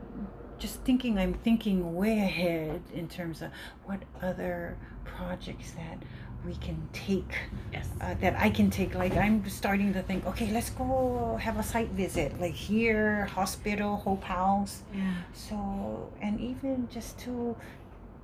just 0.59 0.81
thinking 0.83 1.19
i'm 1.19 1.35
thinking 1.35 1.95
way 1.95 2.19
ahead 2.19 2.83
in 2.93 3.09
terms 3.09 3.43
of 3.43 3.51
what 3.85 4.01
other 4.23 4.77
projects 5.05 5.73
that 5.73 5.99
we 6.47 6.55
can 6.57 6.89
take 6.93 7.35
yes. 7.73 7.89
uh, 8.01 8.15
that 8.21 8.35
i 8.39 8.51
can 8.51 8.71
take 8.71 8.95
like 8.95 9.17
i'm 9.17 9.47
starting 9.49 9.93
to 9.93 10.03
think 10.03 10.25
okay 10.27 10.51
let's 10.53 10.71
go 10.71 11.39
have 11.41 11.59
a 11.59 11.63
site 11.63 11.89
visit 11.91 12.39
like 12.41 12.55
here 12.55 13.27
hospital 13.27 13.97
hope 13.97 14.23
house 14.25 14.83
yeah. 14.95 15.15
so 15.33 16.13
and 16.21 16.41
even 16.41 16.87
just 16.91 17.19
to 17.19 17.57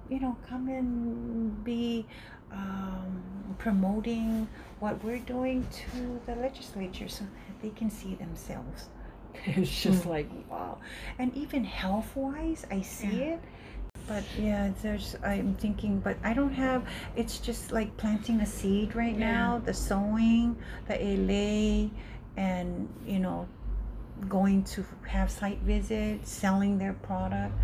you 0.09 0.21
know 0.21 0.37
come 0.49 0.69
and 0.69 1.65
be 1.65 2.07
um, 2.53 3.23
promoting 3.59 4.49
what 4.81 5.03
we're 5.05 5.19
doing 5.19 5.67
to 5.71 6.21
the 6.27 6.35
legislature 6.41 7.09
so 7.09 7.25
that 7.25 7.63
they 7.63 7.71
can 7.71 7.91
see 7.91 8.15
themselves 8.17 8.89
it's 9.57 9.83
just 9.83 10.05
Mm. 10.05 10.11
like 10.11 10.29
wow 10.51 10.79
and 11.19 11.35
even 11.37 11.65
health 11.65 12.15
wise 12.15 12.67
i 12.71 12.81
see 12.83 13.19
Yeah. 13.21 13.35
it 13.35 13.41
but 14.07 14.25
yeah 14.39 14.71
there's 14.83 15.17
i'm 15.25 15.55
thinking 15.55 16.01
but 16.01 16.17
i 16.25 16.33
don't 16.33 16.53
have 16.53 16.87
it's 17.17 17.39
just 17.39 17.73
like 17.73 17.97
planting 17.97 18.41
a 18.41 18.47
seed 18.47 18.95
right 18.95 19.17
Yeah. 19.17 19.33
now 19.33 19.59
the 19.65 19.75
sewing, 19.75 20.57
the 20.89 20.95
LA, 20.95 21.91
and 22.37 22.89
you 23.07 23.19
know 23.19 23.47
going 24.29 24.63
to 24.65 24.85
have 25.07 25.31
site 25.31 25.59
visits 25.61 26.31
selling 26.31 26.79
their 26.79 26.93
product 26.93 27.55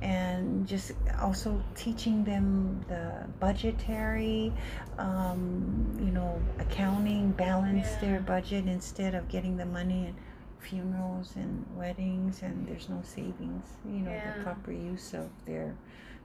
and 0.00 0.66
just 0.66 0.92
also 1.20 1.62
teaching 1.74 2.24
them 2.24 2.82
the 2.88 3.26
budgetary 3.40 4.52
um, 4.98 5.96
you 6.00 6.10
know 6.10 6.40
accounting 6.60 7.32
balance 7.32 7.88
Yeah. 7.94 8.00
their 8.00 8.20
budget 8.20 8.66
instead 8.66 9.14
of 9.14 9.28
getting 9.28 9.56
the 9.56 9.66
money 9.66 10.06
in 10.08 10.14
funerals 10.60 11.32
and 11.36 11.64
weddings 11.76 12.42
and 12.42 12.66
there's 12.66 12.88
no 12.88 13.00
savings 13.02 13.64
you 13.86 14.00
know 14.00 14.10
Yeah. 14.10 14.36
the 14.38 14.42
proper 14.42 14.72
use 14.72 15.14
of 15.14 15.28
their 15.46 15.74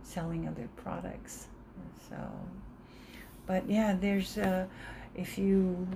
selling 0.04 0.48
of 0.48 0.56
their 0.56 0.69
products 0.76 1.48
so 2.10 2.17
but 3.46 3.69
yeah 3.69 3.96
there's 4.00 4.38
uh 4.38 4.65
if 5.15 5.38
you 5.38 5.88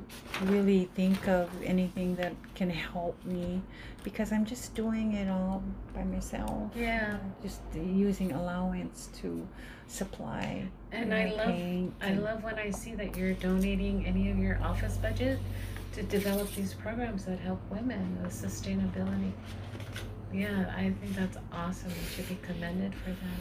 really 0.44 0.88
think 0.94 1.28
of 1.28 1.50
anything 1.64 2.16
that 2.16 2.34
can 2.54 2.70
help 2.70 3.18
me 3.26 3.62
because 4.04 4.32
i'm 4.32 4.46
just 4.46 4.76
doing 4.76 5.14
it 5.14 5.28
all 5.30 5.64
by 5.96 6.04
myself 6.04 6.72
Yeah. 6.76 7.18
just 7.42 7.62
using 7.76 8.32
allowance 8.34 9.10
to 9.22 9.48
supply 9.88 10.68
And 10.92 11.14
I 11.14 11.26
love 11.34 11.50
I 11.50 12.08
and- 12.08 12.24
love 12.24 12.44
when 12.44 12.56
I 12.60 12.70
see 12.72 12.94
that 12.96 13.16
you're 13.18 13.34
donating 13.34 14.06
any 14.06 14.30
of 14.30 14.38
your 14.38 14.62
office 14.62 14.98
budget 14.98 15.40
to 15.98 16.04
develop 16.04 16.54
these 16.54 16.76
programs 16.76 17.26
that 17.26 17.40
help 17.40 17.60
women, 17.72 18.20
the 18.22 18.30
sustainability. 18.30 19.32
Yeah, 20.32 20.72
I 20.78 20.94
think 21.00 21.16
that's 21.16 21.38
awesome. 21.52 21.90
You 21.90 22.08
should 22.16 22.30
be 22.30 22.38
commended 22.44 22.94
for 22.94 23.10
that. 23.10 23.40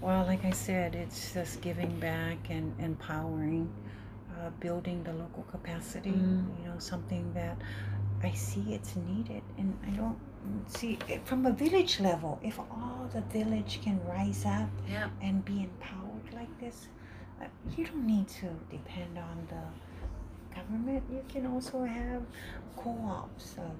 Well, 0.00 0.24
like 0.26 0.44
I 0.44 0.50
said, 0.50 0.96
it's 0.96 1.32
just 1.32 1.60
giving 1.60 1.96
back 2.00 2.38
and 2.50 2.74
empowering, 2.80 3.72
uh, 4.36 4.50
building 4.58 5.04
the 5.04 5.12
local 5.12 5.44
capacity. 5.44 6.10
Mm. 6.10 6.44
You 6.58 6.70
know, 6.70 6.78
something 6.78 7.32
that 7.34 7.56
I 8.24 8.32
see 8.32 8.74
it's 8.74 8.96
needed, 8.96 9.42
and 9.56 9.78
I 9.86 9.90
don't 9.90 10.18
see 10.66 10.98
it 11.08 11.24
from 11.24 11.46
a 11.46 11.52
village 11.52 12.00
level. 12.00 12.40
If 12.42 12.58
all 12.58 13.08
the 13.12 13.20
village 13.38 13.78
can 13.80 14.00
rise 14.04 14.44
up 14.44 14.68
Yeah. 14.88 15.08
and 15.20 15.44
be 15.44 15.62
empowered 15.62 16.34
like 16.34 16.52
this, 16.58 16.88
uh, 17.40 17.44
you 17.76 17.84
don't 17.86 18.06
need 18.06 18.26
to 18.40 18.48
depend 18.70 19.18
on 19.18 19.46
the 19.48 19.62
government. 20.62 21.02
You 21.10 21.22
can 21.28 21.46
also 21.46 21.84
have 21.84 22.22
co-ops. 22.76 23.54
of 23.58 23.72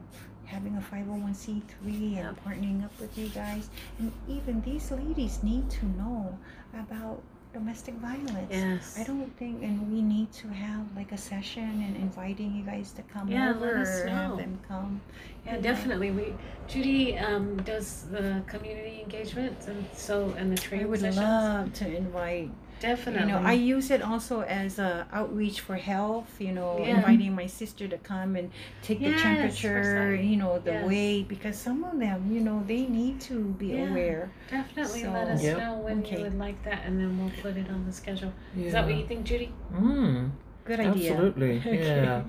having 0.45 0.77
a 0.77 0.81
501c3 0.81 2.16
and 2.18 2.37
partnering 2.45 2.85
up 2.85 2.90
with 3.01 3.16
you 3.16 3.29
guys 3.29 3.71
and 3.99 4.12
even 4.29 4.61
these 4.62 4.90
ladies 4.90 5.42
need 5.42 5.71
to 5.71 5.87
know 5.87 6.38
about 6.79 7.23
domestic 7.55 7.95
violence 7.95 8.51
Yes. 8.51 8.99
I 8.99 9.05
don't 9.05 9.31
think, 9.38 9.62
and 9.62 9.92
we 9.92 10.03
need 10.03 10.33
to 10.33 10.49
have 10.49 10.85
like 10.97 11.12
a 11.12 11.16
session 11.18 11.83
and 11.87 11.97
inviting 11.97 12.55
you 12.55 12.62
guys 12.64 12.92
to 12.92 13.03
come 13.03 13.29
Yeah, 13.31 13.51
over 13.51 13.66
let 13.66 13.77
us 13.77 14.01
or 14.01 14.09
have 14.09 14.37
them 14.37 14.59
come. 14.68 15.01
Yeah, 15.47 15.57
know. 15.57 15.62
definitely. 15.62 16.11
We 16.11 16.35
Judy 16.66 17.18
um, 17.18 17.57
does 17.62 18.05
the 18.11 18.42
community 18.47 19.01
engagement, 19.03 19.57
and 19.68 19.85
so 19.92 20.35
and 20.38 20.51
the 20.51 20.57
I 20.57 20.66
training 20.66 20.88
would 20.88 21.01
sessions. 21.01 21.16
love 21.16 21.73
to 21.75 21.97
invite. 21.97 22.51
Definitely. 22.83 23.29
You 23.33 23.38
know, 23.40 23.49
I 23.49 23.53
use 23.75 23.90
it 23.90 24.03
also 24.03 24.42
as 24.42 24.79
a 24.79 25.07
outreach 25.12 25.61
for 25.61 25.77
health. 25.77 26.31
You 26.47 26.53
know, 26.53 26.79
Yeah. 26.79 26.97
inviting 26.97 27.33
my 27.35 27.47
sister 27.47 27.85
to 27.88 27.99
come 27.99 28.37
and 28.37 28.51
take 28.83 29.01
the 29.01 29.14
temperature. 29.14 30.14
You 30.14 30.37
know, 30.37 30.59
the 30.59 30.73
Yes. 30.73 30.87
weight 30.88 31.29
because 31.29 31.57
some 31.57 31.85
of 31.85 31.99
them, 31.99 32.18
you 32.35 32.40
know, 32.40 32.62
they 32.66 32.83
need 32.87 33.21
to 33.31 33.37
be 33.62 33.68
Yeah. 33.68 33.88
aware. 33.90 34.31
definitely 34.51 35.03
So- 35.03 35.12
let 35.12 35.29
us 35.29 35.42
Yep. 35.42 35.59
know 35.59 35.75
when 35.87 35.99
Okay. 36.01 36.16
you 36.18 36.23
would 36.25 36.38
like 36.38 36.59
that, 36.64 36.81
and 36.85 36.99
then 37.01 37.11
we'll 37.18 37.33
put 37.40 37.57
it 37.57 37.68
on 37.71 37.87
the 37.87 37.92
schedule. 37.92 38.33
Yeah. 38.55 38.66
Is 38.66 38.73
that 38.75 38.85
what 38.85 38.95
you 38.95 39.07
think, 39.07 39.25
Judy? 39.25 39.51
Mm, 39.73 40.31
Good 40.64 40.81
idea. 40.81 41.12
absolutely. 41.12 41.55
Yeah. 41.64 42.23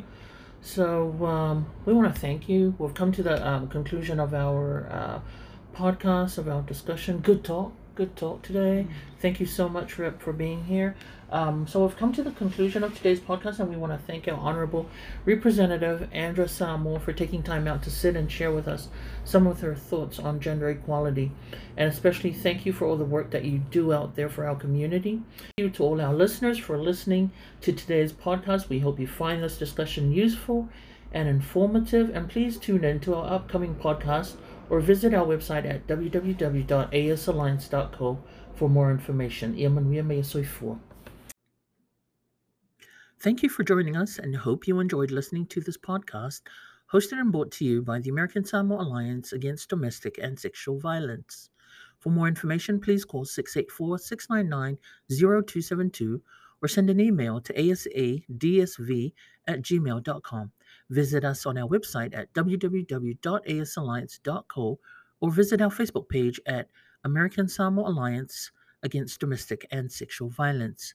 So 0.62 0.86
um, 1.26 1.66
we 1.86 1.92
want 1.94 2.14
to 2.14 2.20
thank 2.20 2.48
you. 2.48 2.74
We've 2.80 2.94
come 2.94 3.12
to 3.14 3.24
the 3.24 3.36
um, 3.46 3.68
conclusion 3.68 4.20
of 4.20 4.34
our 4.34 4.88
uh, 5.00 5.20
podcast, 5.76 6.38
of 6.38 6.48
our 6.48 6.62
discussion. 6.62 7.18
Good 7.20 7.44
talk. 7.44 7.74
Good 7.96 8.16
talk 8.16 8.42
today. 8.42 8.88
Thank 9.20 9.40
you 9.40 9.46
so 9.46 9.70
much, 9.70 10.00
Rip, 10.00 10.20
for 10.20 10.34
being 10.34 10.64
here. 10.64 10.96
Um, 11.32 11.68
so 11.68 11.86
we've 11.86 11.96
come 11.96 12.12
to 12.14 12.24
the 12.24 12.32
conclusion 12.32 12.84
of 12.84 12.96
today's 12.98 13.20
podcast, 13.20 13.60
and 13.60 13.70
we 13.70 13.76
want 13.76 13.94
to 13.94 14.00
thank 14.08 14.28
our 14.28 14.34
honorable 14.34 14.88
representative 15.26 16.10
Andra 16.12 16.48
Samoa 16.48 17.00
for 17.00 17.14
taking 17.14 17.44
time 17.44 17.68
out 17.68 17.84
to 17.84 17.92
sit 17.92 18.16
and 18.16 18.32
share 18.32 18.52
with 18.52 18.68
us 18.68 18.88
some 19.26 19.46
of 19.46 19.60
her 19.62 19.76
thoughts 19.76 20.18
on 20.18 20.40
gender 20.40 20.70
equality, 20.70 21.32
and 21.78 21.88
especially 21.88 22.34
thank 22.34 22.66
you 22.66 22.74
for 22.74 22.88
all 22.88 22.98
the 22.98 23.06
work 23.06 23.30
that 23.30 23.46
you 23.46 23.60
do 23.60 23.94
out 23.94 24.16
there 24.16 24.30
for 24.30 24.48
our 24.48 24.56
community. 24.56 25.22
Thank 25.38 25.54
you 25.58 25.70
to 25.70 25.84
all 25.84 26.02
our 26.02 26.16
listeners 26.16 26.58
for 26.58 26.80
listening 26.80 27.30
to 27.62 27.74
today's 27.74 28.12
podcast. 28.12 28.70
We 28.70 28.80
hope 28.80 29.00
you 29.00 29.06
find 29.06 29.44
this 29.44 29.60
discussion 29.60 30.12
useful 30.12 30.68
and 31.12 31.30
informative, 31.30 32.10
and 32.10 32.28
please 32.28 32.58
tune 32.58 32.84
in 32.84 33.00
to 33.02 33.14
our 33.14 33.34
upcoming 33.36 33.76
podcast 33.76 34.34
or 34.70 34.80
visit 34.80 35.14
our 35.14 35.26
website 35.26 35.66
at 35.66 35.86
www.asalliance.co 35.88 38.20
for 38.56 38.70
more 38.70 38.92
information. 38.92 39.58
Thank 43.20 43.42
you 43.42 43.50
for 43.50 43.64
joining 43.64 43.96
us 43.96 44.20
and 44.20 44.36
hope 44.36 44.68
you 44.68 44.80
enjoyed 44.80 45.12
listening 45.12 45.46
to 45.48 45.62
this 45.62 45.78
podcast, 45.78 46.42
hosted 46.92 47.20
and 47.20 47.32
brought 47.32 47.52
to 47.54 47.66
you 47.66 47.82
by 47.82 48.00
the 48.00 48.10
American 48.10 48.44
Samoa 48.44 48.84
Alliance 48.84 49.32
Against 49.32 49.70
Domestic 49.70 50.20
and 50.22 50.38
Sexual 50.38 50.80
Violence. 50.80 51.50
For 52.00 52.10
more 52.10 52.28
information, 52.28 52.82
please 52.82 53.06
call 53.06 53.24
684 53.24 54.00
699 54.00 54.78
0272 55.10 56.22
or 56.62 56.68
send 56.68 56.90
an 56.90 57.00
email 57.00 57.40
to 57.40 57.54
asadsv 57.54 59.14
at 59.48 59.62
gmail.com. 59.62 60.52
Visit 60.94 61.26
us 61.26 61.50
on 61.50 61.58
our 61.58 61.66
website 61.68 62.14
at 62.14 62.32
www.asalliance.co 62.34 64.80
or 65.22 65.32
visit 65.32 65.60
our 65.60 65.72
Facebook 65.72 66.08
page 66.08 66.40
at 66.46 66.70
American 67.04 67.48
Samoa 67.48 67.90
Alliance 67.90 68.52
Against 68.84 69.20
Domestic 69.20 69.66
and 69.72 69.92
Sexual 69.92 70.30
Violence. 70.30 70.94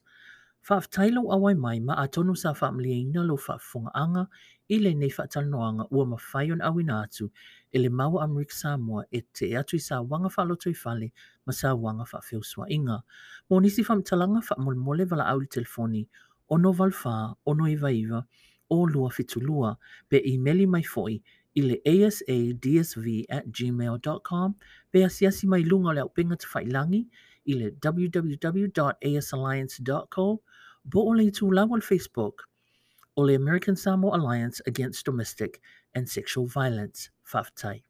Whaaftailo 0.69 1.33
awai 1.35 1.57
mai 1.57 1.79
ma 1.79 1.95
atonu 1.95 2.37
sa 2.37 2.53
whaamlia 2.53 2.95
ina 2.95 3.23
lo 3.23 3.35
whaafunga 3.35 3.91
anga 3.93 4.27
i 4.69 4.79
le 4.79 4.93
nei 4.93 5.09
whaatalanoanga 5.09 5.87
ua 5.91 6.05
mawhai 6.05 6.51
on 6.51 6.61
awina 6.61 7.01
atu 7.03 7.29
e 7.73 7.79
le 7.79 7.89
maua 7.89 8.23
Amerika 8.23 8.55
Samoa 8.55 9.03
e 9.11 9.21
te 9.33 9.57
atu 9.61 9.75
i 9.75 9.79
sa 9.79 10.01
wanga 10.01 10.29
whaaloto 10.29 10.69
i 10.71 10.75
whale 10.85 11.11
ma 11.45 11.51
sa 11.51 11.75
wanga 11.75 12.05
whaafeusua 12.11 12.69
inga. 12.69 13.03
Mo 13.49 13.59
nisi 13.59 13.83
whamtalanga 13.83 14.39
whaamole 14.47 14.77
mole 14.77 15.05
wala 15.11 15.27
au 15.27 15.39
le 15.39 15.47
telefoni 15.47 16.07
ono 16.49 16.71
valfa, 16.71 17.35
ono 17.45 17.67
iwa, 17.67 18.25
o 18.69 18.85
lua 18.85 19.09
fitulua, 19.09 19.77
be 20.09 20.21
e-maili 20.25 20.67
mai 20.67 20.83
foi 20.83 21.21
i 21.55 21.61
le 21.61 21.81
asadsv 21.85 23.25
at 23.29 23.51
gmail.com 23.51 24.55
be 24.91 25.03
asiasi 25.03 25.47
mai 25.47 25.63
lunga 25.63 25.93
le 25.93 26.01
au 26.01 26.09
pinga 26.09 26.35
te 26.37 26.47
whailangi 26.53 27.07
i 27.45 27.53
le 27.53 27.71
www.asalliance.co 27.85 30.41
bo 30.85 30.99
o 31.09 31.13
le 31.13 31.31
tūlawa 31.31 31.75
le 31.81 31.85
Facebook 31.91 32.49
o 33.19 33.23
le 33.23 33.35
American 33.35 33.75
Samoa 33.75 34.15
Alliance 34.15 34.61
Against 34.65 35.05
Domestic 35.05 35.59
and 35.93 36.07
Sexual 36.07 36.45
Violence, 36.45 37.09
whaftai. 37.33 37.83